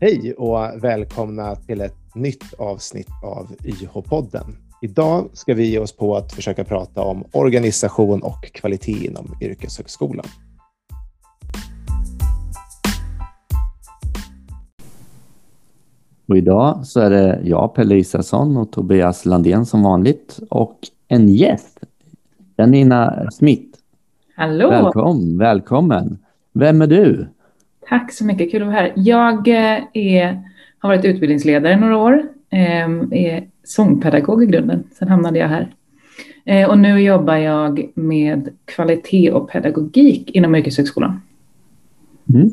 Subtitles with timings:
[0.00, 4.56] Hej och välkomna till ett nytt avsnitt av YH-podden.
[4.82, 10.24] Idag ska vi ge oss på att försöka prata om organisation och kvalitet inom yrkeshögskolan.
[16.28, 21.28] Och idag så är det jag, Pelle Isaksson och Tobias Landén som vanligt och en
[21.28, 21.80] gäst,
[22.56, 23.78] Janina Smith.
[24.36, 24.70] Hallå!
[24.70, 26.18] Välkommen, välkommen!
[26.52, 27.28] Vem är du?
[27.88, 28.92] Tack så mycket, kul att vara här.
[28.96, 30.42] Jag eh, är,
[30.78, 35.74] har varit utbildningsledare några år, ehm, är sångpedagog i grunden, sen hamnade jag här.
[36.44, 41.20] Eh, och nu jobbar jag med kvalitet och pedagogik inom yrkeshögskolan.
[42.34, 42.50] Mm.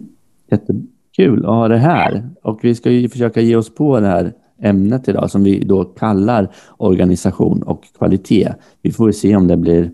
[0.51, 2.29] Jättekul att ha det här.
[2.41, 5.83] Och vi ska ju försöka ge oss på det här ämnet idag som vi då
[5.83, 8.53] kallar organisation och kvalitet.
[8.81, 9.91] Vi får se om det blir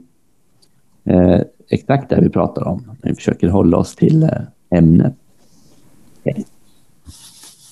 [1.03, 2.97] eh, exakt det vi pratar om.
[3.03, 4.29] Vi försöker hålla oss till eh,
[4.77, 5.15] ämnet.
[6.23, 6.43] Okay.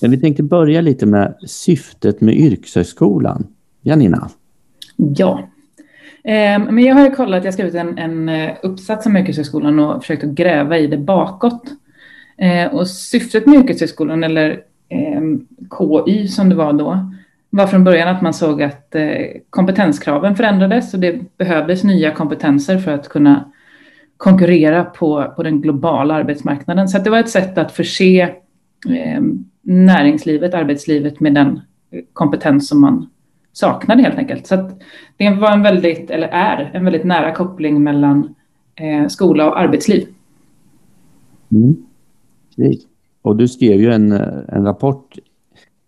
[0.02, 3.47] Men vi tänkte börja lite med syftet med yrkeshögskolan.
[3.81, 4.30] Janina?
[4.95, 5.50] Ja,
[6.23, 9.80] ehm, men jag har ju kollat, jag har skrivit en, en eh, uppsats om yrkeshögskolan
[9.80, 11.64] och försökt att gräva i det bakåt.
[12.38, 17.11] Eh, och syftet med yrkeshögskolan, eller ehm, KY som det var då,
[17.50, 22.77] var från början att man såg att eh, kompetenskraven förändrades och det behövdes nya kompetenser
[22.77, 23.52] för att kunna
[24.20, 26.89] konkurrera på, på den globala arbetsmarknaden.
[26.89, 28.22] Så det var ett sätt att förse
[28.89, 29.22] eh,
[29.61, 31.59] näringslivet, arbetslivet med den
[32.14, 33.09] kompetens som man
[33.53, 34.48] saknade helt enkelt.
[34.48, 34.70] Så
[35.17, 38.36] det var en väldigt, eller är, en väldigt nära koppling mellan
[38.76, 40.08] eh, skola och arbetsliv.
[41.52, 41.76] Mm.
[43.22, 45.17] Och du skrev ju en, en rapport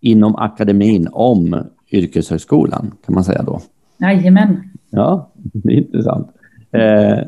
[0.00, 3.60] inom akademin om yrkeshögskolan, kan man säga då.
[3.98, 4.70] Jajamän.
[4.90, 6.28] Ja, det är intressant.
[6.70, 7.18] Eh,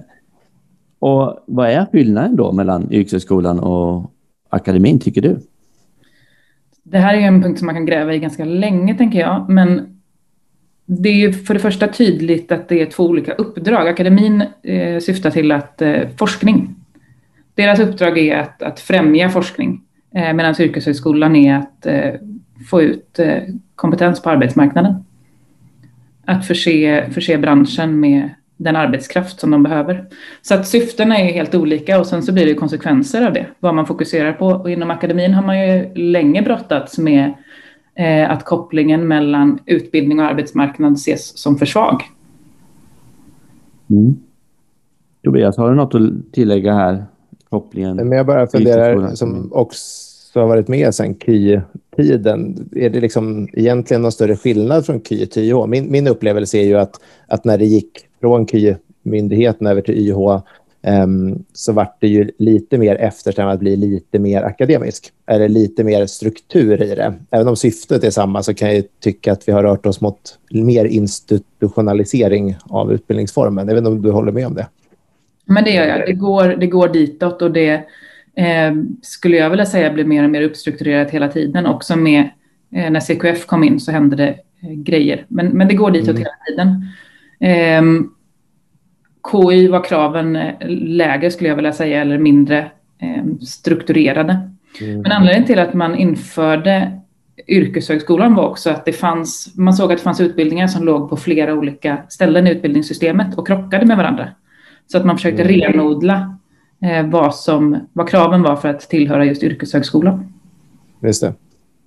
[1.04, 4.10] och vad är skillnaden då mellan yrkeshögskolan och
[4.48, 5.38] akademin, tycker du?
[6.82, 9.48] Det här är en punkt som man kan gräva i ganska länge, tänker jag.
[9.48, 10.00] Men
[10.86, 13.88] det är för det första tydligt att det är två olika uppdrag.
[13.88, 16.74] Akademin eh, syftar till att eh, forskning.
[17.54, 19.80] Deras uppdrag är att, att främja forskning,
[20.14, 22.14] eh, medan yrkeshögskolan är att eh,
[22.70, 23.42] få ut eh,
[23.76, 24.94] kompetens på arbetsmarknaden.
[26.24, 30.04] Att förse, förse branschen med den arbetskraft som de behöver.
[30.42, 33.74] Så att syftena är helt olika och sen så blir det konsekvenser av det, vad
[33.74, 34.46] man fokuserar på.
[34.46, 37.34] Och inom akademin har man ju länge brottats med
[37.94, 42.02] eh, att kopplingen mellan utbildning och arbetsmarknad ses som för svag.
[43.90, 44.16] Mm.
[45.24, 47.04] Tobias, har du något att tillägga här?
[47.48, 47.96] Kopplingen?
[47.96, 51.14] Men jag bara funderar, som också har varit med sedan
[51.96, 52.68] tiden.
[52.76, 55.66] Är det liksom egentligen någon större skillnad från KY till YH?
[55.66, 57.90] Min, min upplevelse är ju att, att när det gick
[58.20, 60.40] från KY-myndigheten över till YH um,
[60.82, 65.12] ehm, så vart det ju lite mer eftersträvat att bli lite mer akademisk.
[65.26, 67.14] Eller lite mer struktur i det.
[67.30, 70.38] Även om syftet är samma så kan jag tycka att vi har rört oss mot
[70.50, 73.68] mer institutionalisering av utbildningsformen.
[73.68, 74.66] Jag vet inte om du håller med om det?
[75.44, 76.06] Men det gör jag.
[76.06, 77.84] Det går, det går ditåt och det
[78.36, 78.72] eh,
[79.02, 81.66] skulle jag vilja säga blir mer och mer uppstrukturerat hela tiden.
[81.66, 82.28] Också med
[82.74, 84.28] eh, när CQF kom in så hände det
[84.62, 85.24] eh, grejer.
[85.28, 86.18] Men, men det går ditåt mm.
[86.22, 86.88] hela tiden.
[87.40, 87.82] Eh,
[89.32, 94.50] KI var kraven eh, lägre skulle jag vilja säga, eller mindre eh, strukturerade.
[94.80, 95.00] Mm.
[95.00, 97.00] Men anledningen till att man införde
[97.48, 101.16] yrkeshögskolan var också att det fanns, man såg att det fanns utbildningar som låg på
[101.16, 104.28] flera olika ställen i utbildningssystemet och krockade med varandra.
[104.86, 105.54] Så att man försökte mm.
[105.54, 106.38] renodla
[106.84, 110.32] Eh, vad, som, vad kraven var för att tillhöra just yrkeshögskolan.
[111.02, 111.34] Just det.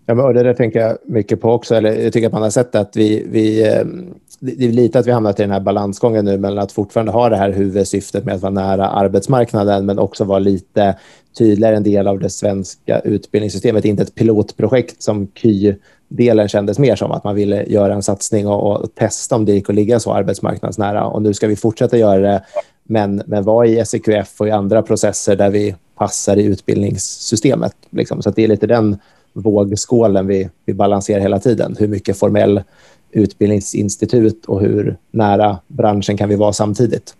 [0.05, 1.75] Ja, men det där tänker jag mycket på också.
[1.75, 5.07] Eller jag tycker att man har sett att vi, vi, ehm, det är lite att
[5.07, 8.35] vi hamnat i den här balansgången nu mellan att fortfarande ha det här huvudsyftet med
[8.35, 10.95] att vara nära arbetsmarknaden men också vara lite
[11.37, 13.85] tydligare en del av det svenska utbildningssystemet.
[13.85, 18.81] Inte ett pilotprojekt som KY-delen kändes mer som att man ville göra en satsning och,
[18.81, 21.05] och, testa om det gick att ligga så arbetsmarknadsnära.
[21.05, 22.41] Och nu ska vi fortsätta göra det
[22.87, 27.75] men, men var i SEQF och i andra processer där vi passar i utbildningssystemet.
[27.89, 28.21] Liksom.
[28.21, 28.97] Så det är lite den
[29.33, 31.75] vågskålen vi, vi balanserar hela tiden.
[31.79, 32.63] Hur mycket formell
[33.11, 37.15] utbildningsinstitut och hur nära branschen kan vi vara samtidigt?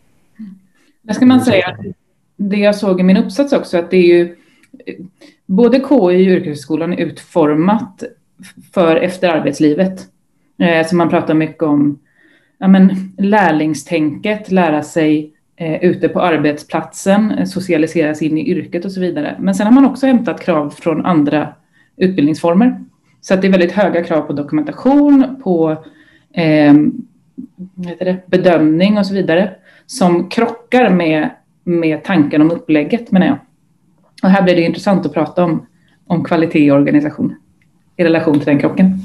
[1.01, 1.77] Det ska man säga,
[2.37, 4.35] det jag såg i min uppsats också, att det är ju
[5.45, 8.03] både KI och yrkeshögskolan är utformat
[8.73, 10.07] för efter arbetslivet.
[10.57, 11.99] Eh, så man pratar mycket om
[12.57, 18.91] ja, men, lärlingstänket, lära sig eh, ute på arbetsplatsen, eh, socialiseras in i yrket och
[18.91, 19.35] så vidare.
[19.39, 21.53] Men sen har man också hämtat krav från andra
[21.97, 22.83] utbildningsformer.
[23.21, 25.71] Så att det är väldigt höga krav på dokumentation, på
[26.33, 26.73] eh,
[27.75, 29.55] det, bedömning och så vidare
[29.85, 31.29] som krockar med,
[31.63, 33.37] med tanken om upplägget menar jag.
[34.23, 35.65] Och här blir det intressant att prata om,
[36.07, 37.35] om kvalitet i organisation.
[37.97, 38.99] i relation till den krocken.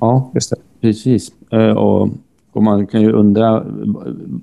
[0.00, 0.56] Ja, just det.
[0.80, 1.32] precis.
[1.52, 2.08] Eh, och,
[2.56, 3.66] och man kan ju undra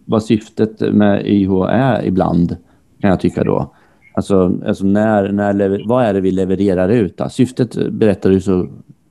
[0.05, 2.57] vad syftet med IH är ibland,
[3.01, 3.73] kan jag tycka då.
[4.13, 7.17] Alltså, alltså när, när, vad är det vi levererar ut?
[7.17, 7.29] Då?
[7.29, 8.67] Syftet berättar du så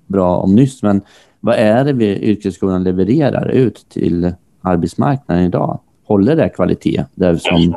[0.06, 1.00] bra om nyss, men
[1.40, 5.81] vad är det vi yrkesskolan levererar ut till arbetsmarknaden idag?
[6.04, 7.76] Håller det kvalitet, det som,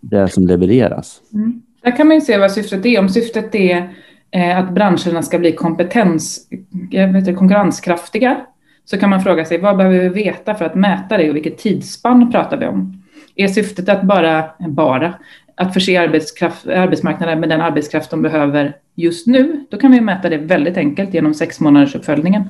[0.00, 1.20] det som levereras?
[1.34, 1.62] Mm.
[1.82, 3.00] Där kan man ju se vad syftet är.
[3.00, 3.94] Om syftet är
[4.30, 6.60] eh, att branscherna ska bli kompetens, eh,
[6.90, 8.46] jag vet konkurrenskraftiga,
[8.86, 11.58] så kan man fråga sig vad behöver vi veta för att mäta det och vilket
[11.58, 13.02] tidsspann pratar vi om?
[13.34, 15.14] Är syftet att bara, bara
[15.54, 20.36] att förse arbetsmarknaden med den arbetskraft de behöver just nu, då kan vi mäta det
[20.36, 22.44] väldigt enkelt genom sex månaders uppföljningen.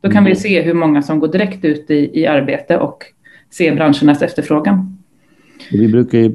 [0.00, 0.30] Då kan mm.
[0.30, 3.04] vi se hur många som går direkt ut i, i arbete och
[3.50, 4.98] se branschernas efterfrågan.
[5.70, 6.32] Vi brukar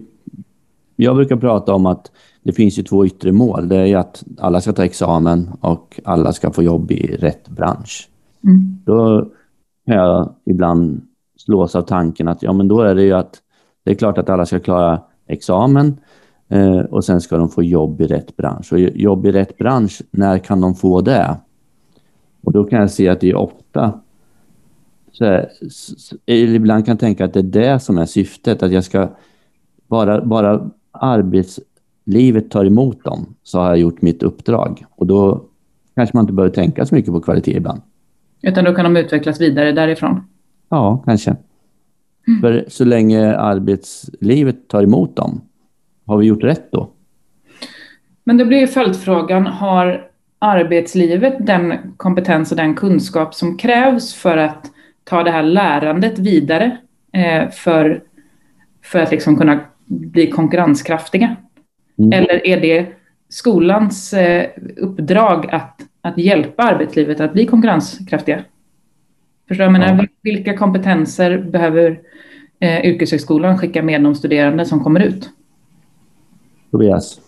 [0.96, 2.12] jag brukar prata om att
[2.44, 3.70] det finns ju två yttre mål.
[3.70, 8.10] Det är att alla ska ta examen och alla ska få jobb i rätt bransch.
[8.44, 8.78] Mm.
[8.86, 9.30] Då
[9.86, 11.02] kan jag ibland
[11.38, 13.42] slås av tanken att ja, men då är det ju att
[13.84, 15.98] det är klart att alla ska klara examen
[16.50, 18.74] eh, och sen ska de få jobb i rätt bransch.
[18.74, 21.38] Och jobb i rätt bransch, när kan de få det?
[22.44, 24.00] Och då kan jag se att det är ofta
[25.12, 25.50] så här,
[26.28, 29.10] ibland kan jag tänka att det är det som är syftet, att jag ska
[29.88, 34.86] bara, bara arbetslivet tar emot dem så har jag gjort mitt uppdrag.
[34.90, 35.44] Och då
[35.96, 37.82] kanske man inte behöver tänka så mycket på kvalitet ibland.
[38.44, 40.28] Utan då kan de utvecklas vidare därifrån?
[40.70, 41.36] Ja, kanske.
[42.28, 42.42] Mm.
[42.42, 45.42] För så länge arbetslivet tar emot dem,
[46.06, 46.90] har vi gjort rätt då?
[48.24, 50.08] Men då blir följdfrågan, har
[50.40, 54.72] arbetslivet den kompetens och den kunskap som krävs för att
[55.04, 56.78] ta det här lärandet vidare
[57.14, 58.04] eh, för,
[58.84, 61.36] för att liksom kunna bli konkurrenskraftiga?
[61.98, 62.12] Mm.
[62.12, 62.88] Eller är det
[63.34, 68.44] skolans eh, uppdrag att, att hjälpa arbetslivet att bli konkurrenskraftiga?
[69.48, 70.00] Förstår jag?
[70.00, 70.06] Ja.
[70.22, 72.00] vilka kompetenser behöver
[72.60, 75.30] eh, yrkeshögskolan skicka med de studerande som kommer ut?
[76.72, 77.22] Tobias?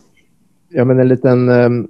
[0.70, 1.88] Ja, men en liten um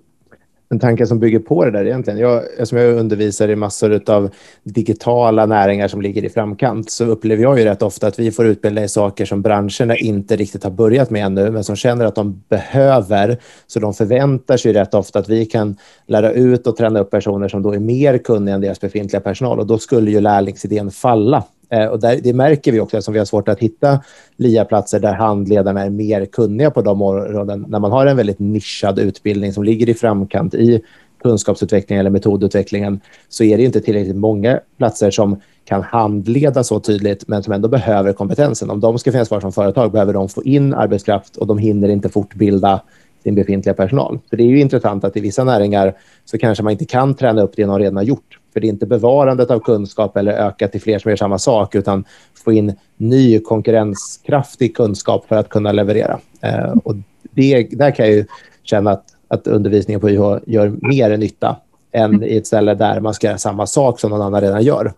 [0.70, 2.20] en tanke som bygger på det där egentligen.
[2.20, 4.30] Jag, eftersom jag undervisar i massor av
[4.64, 8.46] digitala näringar som ligger i framkant så upplever jag ju rätt ofta att vi får
[8.46, 12.16] utbilda i saker som branscherna inte riktigt har börjat med ännu, men som känner att
[12.16, 13.38] de behöver.
[13.68, 15.78] Så de förväntar sig rätt ofta att vi kan
[16.08, 19.60] lära ut och träna upp personer som då är mer kunniga än deras befintliga personal
[19.60, 21.44] och då skulle ju lärlingsidén falla.
[21.70, 24.00] Eh, och där, det märker vi också eftersom vi har svårt att hitta
[24.38, 27.66] LIA-platser där handledarna är mer kunniga på de områden.
[27.70, 30.82] När man har en väldigt nischad utbildning som ligger i framkant i
[31.24, 37.28] kunskapsutvecklingen eller metodutvecklingen så är det inte tillräckligt många platser som kan handleda så tydligt
[37.28, 38.70] men som ändå behöver kompetensen.
[38.70, 41.90] Om de ska finnas kvar som företag behöver de få in arbetskraft och de hinner
[41.90, 42.82] inte fortbilda
[43.26, 44.20] sin befintliga personal.
[44.30, 45.94] Så det är ju intressant att i vissa näringar
[46.26, 48.70] så kanske man inte kan träna upp det de redan har gjort för det är
[48.70, 52.06] inte bevarandet av kunskap eller öka till fler som gör samma sak, utan
[52.46, 56.20] få in ny konkurrenskraftig kunskap för att kunna leverera.
[56.42, 56.96] Eh, och
[57.32, 58.26] det, där kan jag
[58.64, 61.58] känna att, att undervisningen på YH gör mer nytta
[61.92, 64.94] än i ett ställe där man ska göra samma sak som någon annan redan gör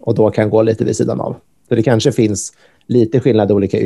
[0.00, 1.36] och då kan gå lite vid sidan av.
[1.68, 2.52] Så det kanske finns
[2.86, 3.78] lite skillnad i olika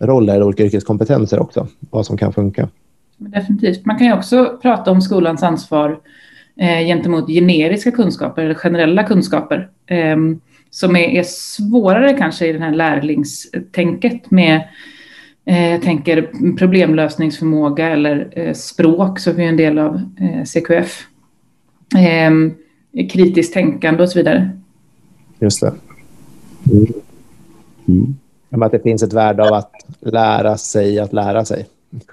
[0.00, 2.68] yrkesroller, olika yrkeskompetenser också, vad som kan funka.
[3.16, 3.86] Definitivt.
[3.86, 6.00] Man kan ju också prata om skolans ansvar
[6.56, 10.16] eh, gentemot generiska kunskaper eller generella kunskaper eh,
[10.70, 14.68] som är, är, svårare kanske i det här lärlingstänket med
[15.44, 21.06] eh, jag tänker problemlösningsförmåga eller eh, språk som är en del av eh, CQF.
[21.96, 22.54] Ehm,
[23.12, 24.50] kritiskt tänkande och så vidare.
[25.38, 25.72] Just det.
[26.70, 26.86] Mm.
[27.88, 28.16] Mm.
[28.62, 31.66] Att det finns ett värde av att lära sig att lära sig.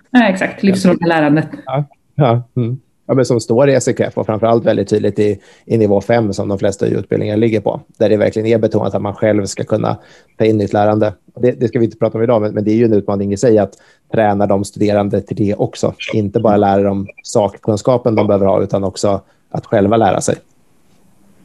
[0.09, 1.47] Ja, exakt, livslånga lärandet.
[1.65, 1.83] Ja,
[2.15, 2.43] ja.
[2.55, 6.33] Mm ja, men som står i SEKF och framförallt väldigt tydligt i, i nivå 5
[6.33, 7.81] som de flesta utbildningar ligger på.
[7.97, 9.97] Där det verkligen är betonat att man själv ska kunna
[10.38, 11.13] ta in nytt lärande.
[11.35, 13.33] Det, det ska vi inte prata om idag, men, men, det är ju en utmaning
[13.33, 13.73] i sig att
[14.12, 15.93] träna de studerande till det också.
[16.13, 20.35] Inte bara lära dem sakkunskapen de behöver ha, utan också att själva lära sig.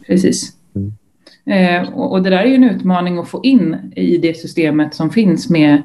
[0.06, 0.52] Precis.
[0.74, 0.92] Mm.
[1.48, 4.94] Eh, och, och, det där är ju en utmaning att få in i det systemet
[4.94, 5.82] som finns med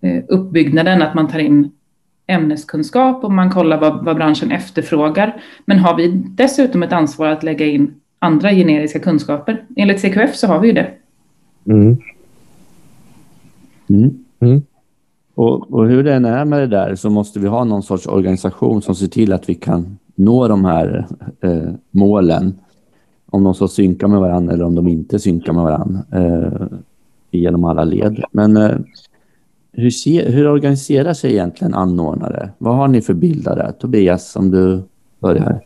[0.00, 1.70] eh, uppbyggnaden, att man tar in
[2.26, 5.40] ämneskunskap och man kollar vad, vad branschen efterfrågar.
[5.64, 9.64] Men har vi dessutom ett ansvar att lägga in andra generiska kunskaper?
[9.76, 10.90] Enligt CQF så har vi ju det.
[11.66, 11.96] Mm.
[13.88, 14.24] Mm.
[14.40, 14.62] Mm.
[15.34, 18.06] Och, och, hur det än är med det där så måste vi ha någon sorts
[18.06, 21.06] organisation som ser till att vi kan nå de här
[21.40, 22.58] eh, målen.
[23.30, 26.78] Om de så synkar med varandra eller om de inte synkar med varandra eh,
[27.30, 28.24] genom alla led.
[28.32, 28.76] Men eh,
[29.72, 32.50] hur, se, hur organiserar sig egentligen anordnare?
[32.58, 33.72] Vad har ni för bildare?
[33.72, 34.82] Tobias, om du
[35.20, 35.60] börjar.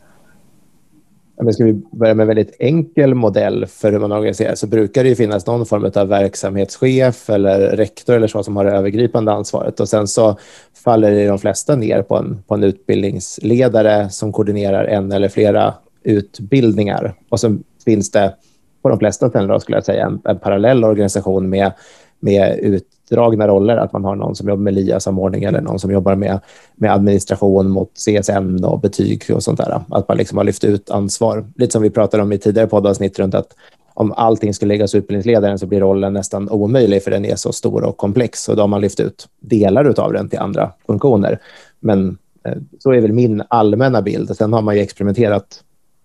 [1.41, 5.03] Men ska vi börja med en väldigt enkel modell för hur man organiserar så brukar
[5.03, 9.79] det finnas någon form av verksamhetschef eller rektor eller så som har det övergripande ansvaret.
[9.79, 10.37] Och sen så
[10.83, 15.73] faller det de flesta ner på en, på en utbildningsledare som koordinerar en eller flera
[16.03, 17.13] utbildningar.
[17.29, 18.33] Och så finns det
[18.81, 21.71] på de flesta ställen då, skulle jag säga en, en parallell organisation med,
[22.19, 26.15] med utdragna roller, att man har någon som jobbar med LIA-samordning eller någon som jobbar
[26.15, 26.39] med,
[26.75, 29.81] med administration mot CSN och betyg och sånt där.
[29.89, 31.45] Att man liksom har lyft ut ansvar.
[31.55, 33.55] Lite som vi pratade om i tidigare poddavsnitt runt att
[33.93, 37.83] om allting skulle läggas utbildningsledaren så blir rollen nästan omöjlig för den är så stor
[37.83, 38.49] och komplex.
[38.49, 41.39] Och då har man lyft ut delar av den till andra funktioner.
[41.79, 44.37] Men eh, så är väl min allmänna bild.
[44.37, 45.63] Sen har man ju experimenterat.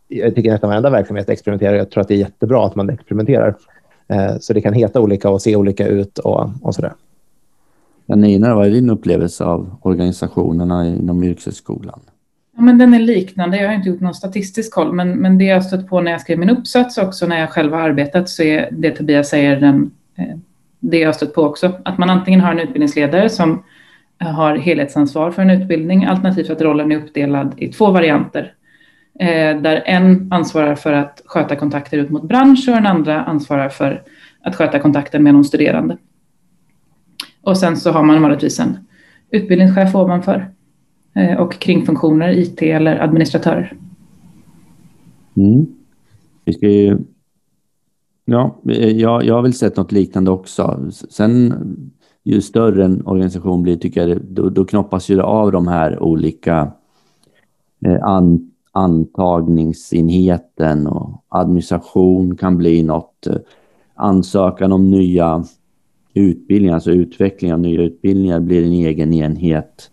[0.09, 1.75] Jag tycker nästan varenda verksamhet experimenterar.
[1.75, 3.55] Jag tror att det är jättebra att man experimenterar.
[4.09, 6.93] Eh, så det kan heta olika och se olika ut och, och så där.
[8.17, 12.01] Nina, vad är din upplevelse av organisationerna inom yrkeshögskolan?
[12.57, 13.57] Ja, men den är liknande.
[13.57, 16.21] Jag har inte gjort någon statistisk koll, men, men det jag stött på när jag
[16.21, 19.91] skrev min uppsats också när jag själv har arbetat så är det Tobias säger den,
[20.17, 20.37] eh,
[20.81, 21.73] det jag har stött på också.
[21.85, 23.63] Att man antingen har en utbildningsledare som
[24.19, 28.55] har helhetsansvar för en utbildning, alternativt att rollen är uppdelad i två varianter.
[29.21, 33.69] Eh, där en ansvarar för att sköta kontakter ut mot bransch och den andra ansvarar
[33.69, 34.03] för
[34.43, 35.99] att sköta kontakten med de studerande.
[37.43, 38.79] Och sen så har man vanligtvis en
[39.31, 40.51] utbildningschef ovanför
[41.15, 43.73] eh, och kringfunktioner, IT eller administratörer.
[45.37, 45.67] Mm.
[46.45, 46.99] Vi ska ju...
[48.25, 50.91] Ja, jag, jag har väl sett något liknande också.
[51.11, 51.55] Sen
[52.25, 56.03] ju större en organisation blir tycker jag, då, då knoppas ju det av de här
[56.03, 56.73] olika
[57.85, 63.27] eh, an, antagningsenheten och administration kan bli något.
[63.27, 63.37] Eh,
[63.95, 65.45] ansökan om nya
[66.15, 69.91] utbildningar, alltså utveckling av nya utbildningar blir en egen enhet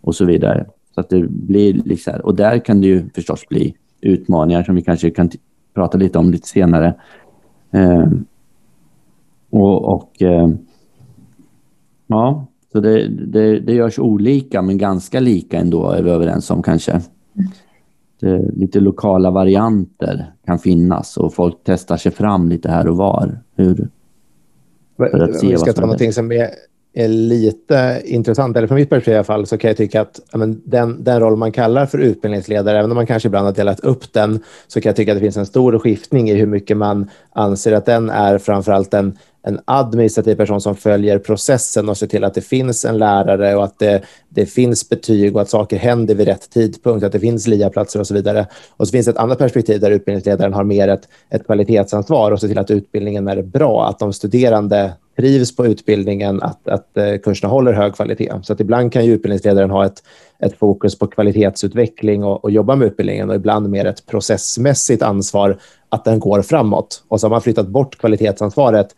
[0.00, 0.66] och så vidare.
[0.94, 4.82] Så att det blir liksom, och där kan det ju förstås bli utmaningar som vi
[4.82, 5.30] kanske kan
[5.74, 6.94] prata lite om lite senare.
[7.70, 8.08] Eh,
[9.50, 10.48] och, och eh,
[12.06, 16.62] ja, så det, det, det görs olika men ganska lika ändå är vi överens om
[16.62, 17.00] kanske
[18.52, 23.38] lite lokala varianter kan finnas och folk testar sig fram lite här och var.
[23.56, 23.88] Hur,
[24.96, 26.50] för att se Om vi ska ta någonting som är,
[26.94, 30.20] är, lite intressant, eller från mitt perspektiv i alla fall, så kan jag tycka att
[30.32, 33.80] men, den, den roll man kallar för utbildningsledare, även om man kanske ibland har delat
[33.80, 36.76] upp den, så kan jag tycka att det finns en stor skiftning i hur mycket
[36.76, 42.06] man anser att den är framförallt en en administrativ person som följer processen och ser
[42.06, 45.76] till att det finns en lärare och att det, det finns betyg och att saker
[45.76, 48.46] händer vid rätt tidpunkt, att det finns LIA-platser och så vidare.
[48.76, 52.40] Och så finns det ett annat perspektiv där utbildningsledaren har mer ett, ett kvalitetsansvar och
[52.40, 57.16] ser till att utbildningen är bra, att de studerande trivs på utbildningen, att, att eh,
[57.16, 58.32] kurserna håller hög kvalitet.
[58.42, 60.02] Så att ibland kan utbildningsledaren ha ett,
[60.38, 65.58] ett fokus på kvalitetsutveckling och, och jobba med utbildningen och ibland mer ett processmässigt ansvar
[65.88, 67.02] att den går framåt.
[67.08, 68.88] Och så har man flyttat bort kvalitetsansvaret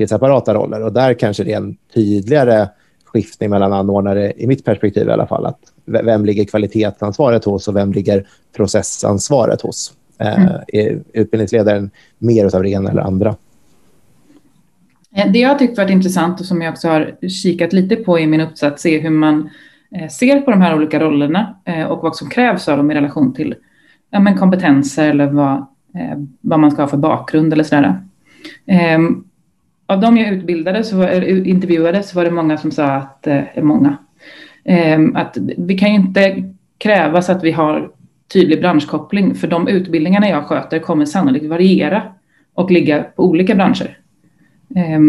[0.00, 0.82] till separata roller.
[0.82, 2.68] Och där kanske det är en tydligare
[3.04, 5.46] skiftning mellan anordnare, i mitt perspektiv i alla fall.
[5.46, 8.26] Att vem ligger kvalitetsansvaret hos och vem ligger
[8.56, 9.92] processansvaret hos?
[10.18, 10.52] Eh, mm.
[10.68, 13.36] Är utbildningsledaren mer av det ena eller andra?
[15.14, 18.26] Eh, det jag tyckt varit intressant och som jag också har kikat lite på i
[18.26, 19.50] min uppsats är hur man
[19.96, 21.56] eh, ser på de här olika rollerna
[21.88, 23.54] och vad som krävs av dem i relation till
[24.10, 25.66] ja, men kompetenser eller vad,
[26.40, 28.02] vad man ska ha för bakgrund eller sådär.
[29.90, 33.42] Av de jag utbildade så var, intervjuade så var det många som sa att, eh,
[33.56, 33.96] många,
[34.64, 37.90] eh, att vi kan ju inte krävas att vi har
[38.32, 42.02] tydlig branschkoppling för de utbildningarna jag sköter kommer sannolikt variera
[42.54, 43.98] och ligga på olika branscher.
[44.76, 45.00] Eh,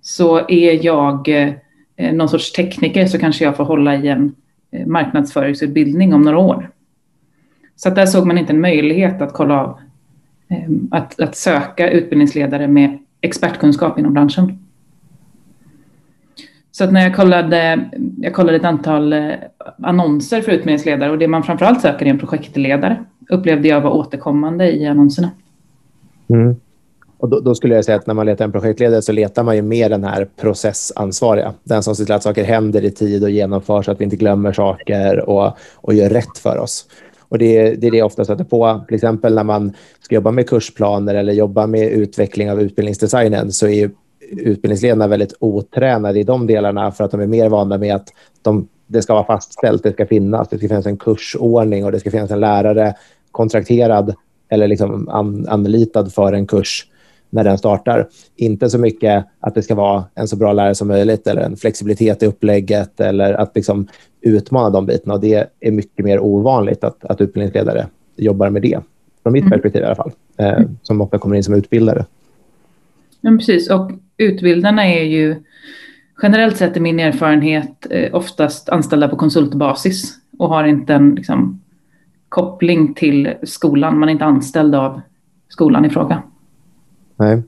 [0.00, 1.28] så är jag
[1.96, 4.34] eh, någon sorts tekniker så kanske jag får hålla i en
[4.70, 6.70] eh, marknadsföringsutbildning om några år.
[7.76, 9.78] Så där såg man inte en möjlighet att kolla av,
[10.48, 14.58] ehm, att, att söka utbildningsledare med expertkunskap inom branschen.
[16.72, 19.30] Så att när jag kollade, jag kollade ett antal eh,
[19.82, 24.72] annonser för utbildningsledare och det man framförallt söker är en projektledare upplevde jag var återkommande
[24.72, 25.30] i annonserna.
[26.28, 26.56] Mm.
[27.18, 29.56] Och då, då, skulle jag säga att när man letar en projektledare så letar man
[29.56, 31.54] ju mer den här processansvariga.
[31.64, 34.16] Den som ser till att saker händer i tid och genomförs så att vi inte
[34.16, 36.86] glömmer saker och, och gör rätt för oss.
[37.32, 38.84] Och det, det är det jag ofta stöter på.
[38.86, 43.68] Till exempel när man ska jobba med kursplaner eller jobba med utveckling av utbildningsdesignen så
[43.68, 43.90] är
[44.30, 48.08] utbildningsledarna väldigt otränade i de delarna för att de är mer vana med att
[48.42, 52.00] de, det ska vara fastställt, det ska finnas, det ska finnas en kursordning och det
[52.00, 52.94] ska finnas en lärare
[53.30, 54.14] kontrakterad
[54.48, 56.86] eller liksom an, anlitad för en kurs
[57.32, 58.08] när den startar.
[58.36, 61.56] Inte så mycket att det ska vara en så bra lärare som möjligt eller en
[61.56, 63.88] flexibilitet i upplägget eller att liksom
[64.20, 65.14] utmana de bitarna.
[65.14, 67.86] Och det är mycket mer ovanligt att, att utbildningsledare
[68.16, 68.80] jobbar med det,
[69.22, 69.50] från mitt mm.
[69.50, 72.04] perspektiv i alla fall, eh, som ofta kommer in som utbildare.
[73.20, 73.70] Ja, precis.
[73.70, 75.36] Och utbildarna är ju
[76.22, 81.60] generellt sett i min erfarenhet eh, oftast anställda på konsultbasis och har inte en liksom,
[82.28, 83.98] koppling till skolan.
[83.98, 85.00] Man är inte anställd av
[85.48, 86.22] skolan i fråga.
[87.22, 87.42] Nej.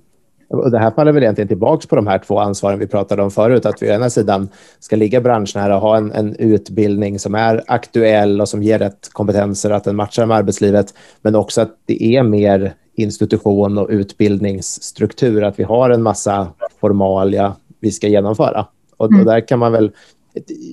[0.49, 3.31] Och det här faller väl egentligen tillbaka på de här två ansvaren vi pratade om
[3.31, 3.67] förut.
[3.67, 4.49] Att vi å ena sidan
[4.81, 9.09] ska ligga branschnära och ha en, en utbildning som är aktuell och som ger rätt
[9.13, 10.95] kompetenser, att den matchar med arbetslivet.
[11.23, 15.45] Men också att det är mer institution och utbildningsstruktur.
[15.45, 16.49] Att vi har en massa
[16.81, 18.67] formalia vi ska genomföra.
[18.97, 19.21] Och, mm.
[19.21, 19.93] och där kan man väl...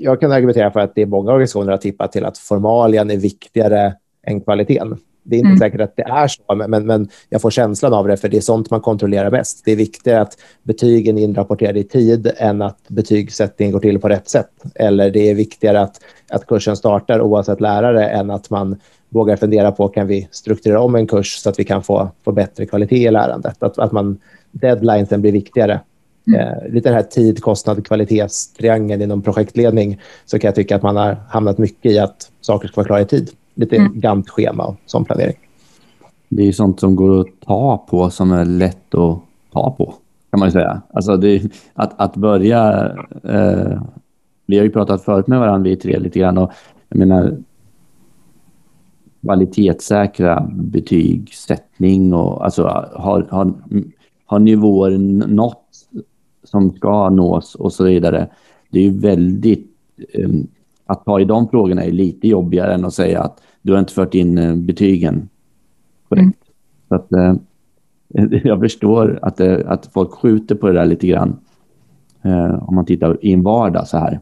[0.02, 3.18] Jag kan argumentera för att det är många organisationer har tippat till att formalian är
[3.18, 3.94] viktigare
[4.28, 4.98] än kvaliteten.
[5.24, 5.60] Det är inte mm.
[5.60, 8.42] säkert att det är så, men, men jag får känslan av det, för det är
[8.42, 9.62] sånt man kontrollerar bäst.
[9.66, 14.10] Det är viktigare att betygen är inrapporterade i tid än att betygssättningen går till på
[14.10, 14.50] rätt sätt.
[14.76, 19.72] Eller det är viktigare att, att kursen startar oavsett lärare än att man vågar fundera
[19.72, 23.08] på kan vi strukturera om en kurs så att vi kan få, få bättre kvalitet
[23.08, 23.64] i lärandet.
[23.64, 24.18] Att, att man,
[24.52, 25.80] deadlinesen blir viktigare.
[26.28, 26.40] Mm.
[26.40, 30.96] Eh, lite den här tid, kostnad, kvalitetstriangeln inom projektledning så kan jag tycka att man
[30.96, 33.30] har hamnat mycket i att saker ska vara klara i tid
[33.62, 34.00] lite mm.
[34.00, 35.36] GAMP-schema och sån planering.
[36.30, 39.20] Det är sånt som går att ta på som är lätt att
[39.54, 39.94] ta på,
[40.32, 40.82] kan man säga.
[40.94, 42.92] Alltså det, att, att börja...
[43.24, 43.82] Eh,
[44.46, 46.38] vi har ju pratat förut med varandra, vi tre, lite grann.
[46.38, 46.52] Och,
[46.90, 47.38] jag menar,
[49.22, 52.64] kvalitetssäkra betygssättning och alltså
[52.96, 53.54] har, har,
[54.26, 55.68] har nivåer nått
[56.44, 58.28] som ska nås och så vidare.
[58.70, 59.68] Det är ju väldigt
[60.14, 60.48] um,
[60.86, 63.94] att ta i de frågorna är lite jobbigare än att säga att du har inte
[63.94, 65.30] fört in eh, betygen
[66.10, 66.24] korrekt.
[66.24, 66.36] Mm.
[66.88, 67.36] Så att, eh,
[68.44, 71.40] jag förstår att, det, eh, att folk skjuter på det där lite grann.
[72.22, 74.20] Eh, om man tittar i en vardag så här.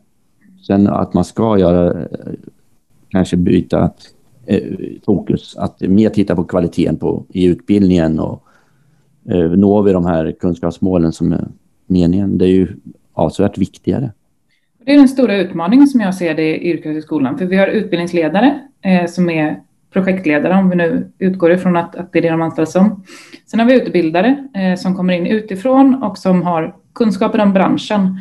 [0.67, 2.07] Sen att man ska göra,
[3.09, 3.91] kanske byta
[4.45, 5.57] eh, fokus.
[5.57, 8.43] Att mer titta på kvaliteten på, i utbildningen och
[9.25, 11.47] eh, når vi de här kunskapsmålen som är
[11.87, 12.37] meningen.
[12.37, 12.67] Det är ju
[13.13, 14.11] avsevärt viktigare.
[14.85, 17.37] Det är den stora utmaningen som jag ser det i yrkeshögskolan.
[17.37, 19.59] För vi har utbildningsledare eh, som är
[19.93, 23.03] projektledare, om vi nu utgår ifrån att, att det är det de anställs som.
[23.45, 28.17] Sen har vi utbildare eh, som kommer in utifrån och som har kunskaper om branschen.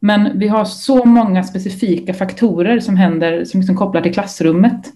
[0.00, 4.86] Men vi har så många specifika faktorer som händer som liksom kopplar till klassrummet.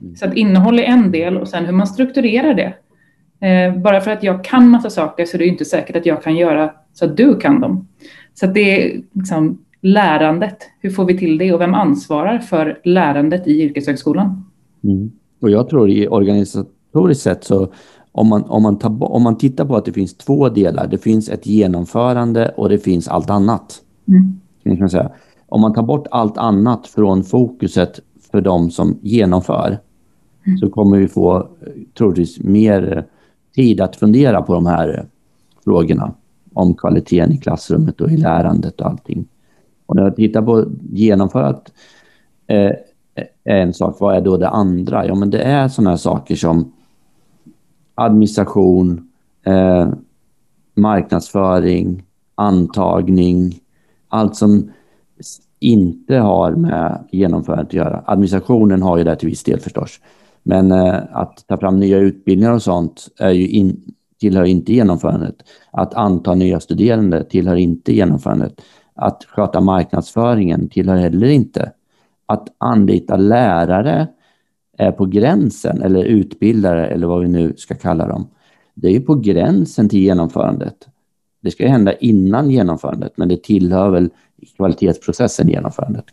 [0.00, 0.16] Mm.
[0.16, 2.74] Så att innehåll är en del och sen hur man strukturerar det.
[3.46, 6.22] Eh, bara för att jag kan massa saker så är det inte säkert att jag
[6.22, 7.88] kan göra så att du kan dem.
[8.34, 10.56] Så att det är liksom lärandet.
[10.80, 14.44] Hur får vi till det och vem ansvarar för lärandet i yrkeshögskolan?
[14.84, 15.10] Mm.
[15.40, 17.72] Och jag tror i organisatoriskt sett så
[18.12, 20.98] om man, om, man tar, om man tittar på att det finns två delar, det
[20.98, 23.82] finns ett genomförande och det finns allt annat.
[24.08, 24.78] Mm.
[24.78, 25.10] Kan säga.
[25.46, 29.78] Om man tar bort allt annat från fokuset för de som genomför
[30.46, 30.58] mm.
[30.58, 31.48] så kommer vi få
[31.98, 33.06] troligtvis mer
[33.54, 35.06] tid att fundera på de här
[35.64, 36.14] frågorna
[36.54, 39.26] om kvaliteten i klassrummet och i lärandet och allting.
[39.88, 41.72] Och när jag tittar på genomförat
[42.46, 42.72] eh,
[43.44, 45.06] en sak, vad är då det andra?
[45.06, 46.72] Ja, men det är sådana här saker som
[47.94, 49.10] administration,
[49.46, 49.88] eh,
[50.74, 52.02] marknadsföring,
[52.34, 53.60] antagning,
[54.08, 54.70] allt som
[55.60, 58.02] inte har med genomförandet att göra.
[58.06, 60.00] Administrationen har ju det till viss del förstås.
[60.42, 63.82] Men eh, att ta fram nya utbildningar och sånt är ju in,
[64.20, 65.36] tillhör inte genomförandet.
[65.70, 68.60] Att anta nya studerande tillhör inte genomförandet.
[69.00, 71.72] Att sköta marknadsföringen tillhör heller inte.
[72.26, 74.06] Att anlita lärare
[74.78, 78.28] är på gränsen, eller utbildare eller vad vi nu ska kalla dem.
[78.74, 80.74] Det är på gränsen till genomförandet.
[81.40, 84.10] Det ska hända innan genomförandet, men det tillhör väl
[84.56, 86.04] kvalitetsprocessen genomförandet.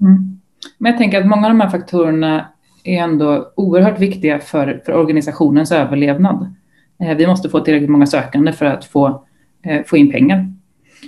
[0.00, 0.40] Mm.
[0.78, 2.46] Men jag tänker att många av de här faktorerna
[2.84, 6.54] är ändå oerhört viktiga för, för organisationens överlevnad.
[7.00, 9.24] Eh, vi måste få tillräckligt många sökande för att få,
[9.62, 10.52] eh, få in pengar.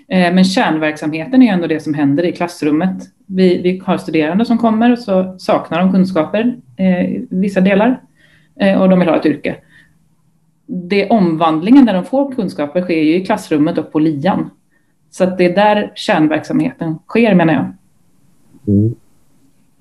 [0.08, 3.02] Eh, men kärnverksamheten är ändå det som händer i klassrummet.
[3.26, 8.00] Vi, vi har studerande som kommer och så saknar de kunskaper eh, i vissa delar
[8.60, 9.56] eh, och de vill ha ett yrke.
[10.66, 14.50] Det omvandlingen där de får kunskaper sker ju i klassrummet och på lian.
[15.10, 17.72] Så att det är där kärnverksamheten sker menar jag.
[18.74, 18.94] Mm.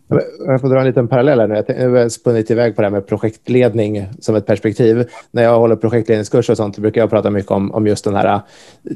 [0.07, 1.63] Jag får dra en liten parallell här nu.
[1.67, 5.07] Jag har spunnit iväg på det här med projektledning som ett perspektiv.
[5.31, 8.33] När jag håller projektledningskurser och sånt brukar jag prata mycket om, om just den här
[8.33, 8.41] eh,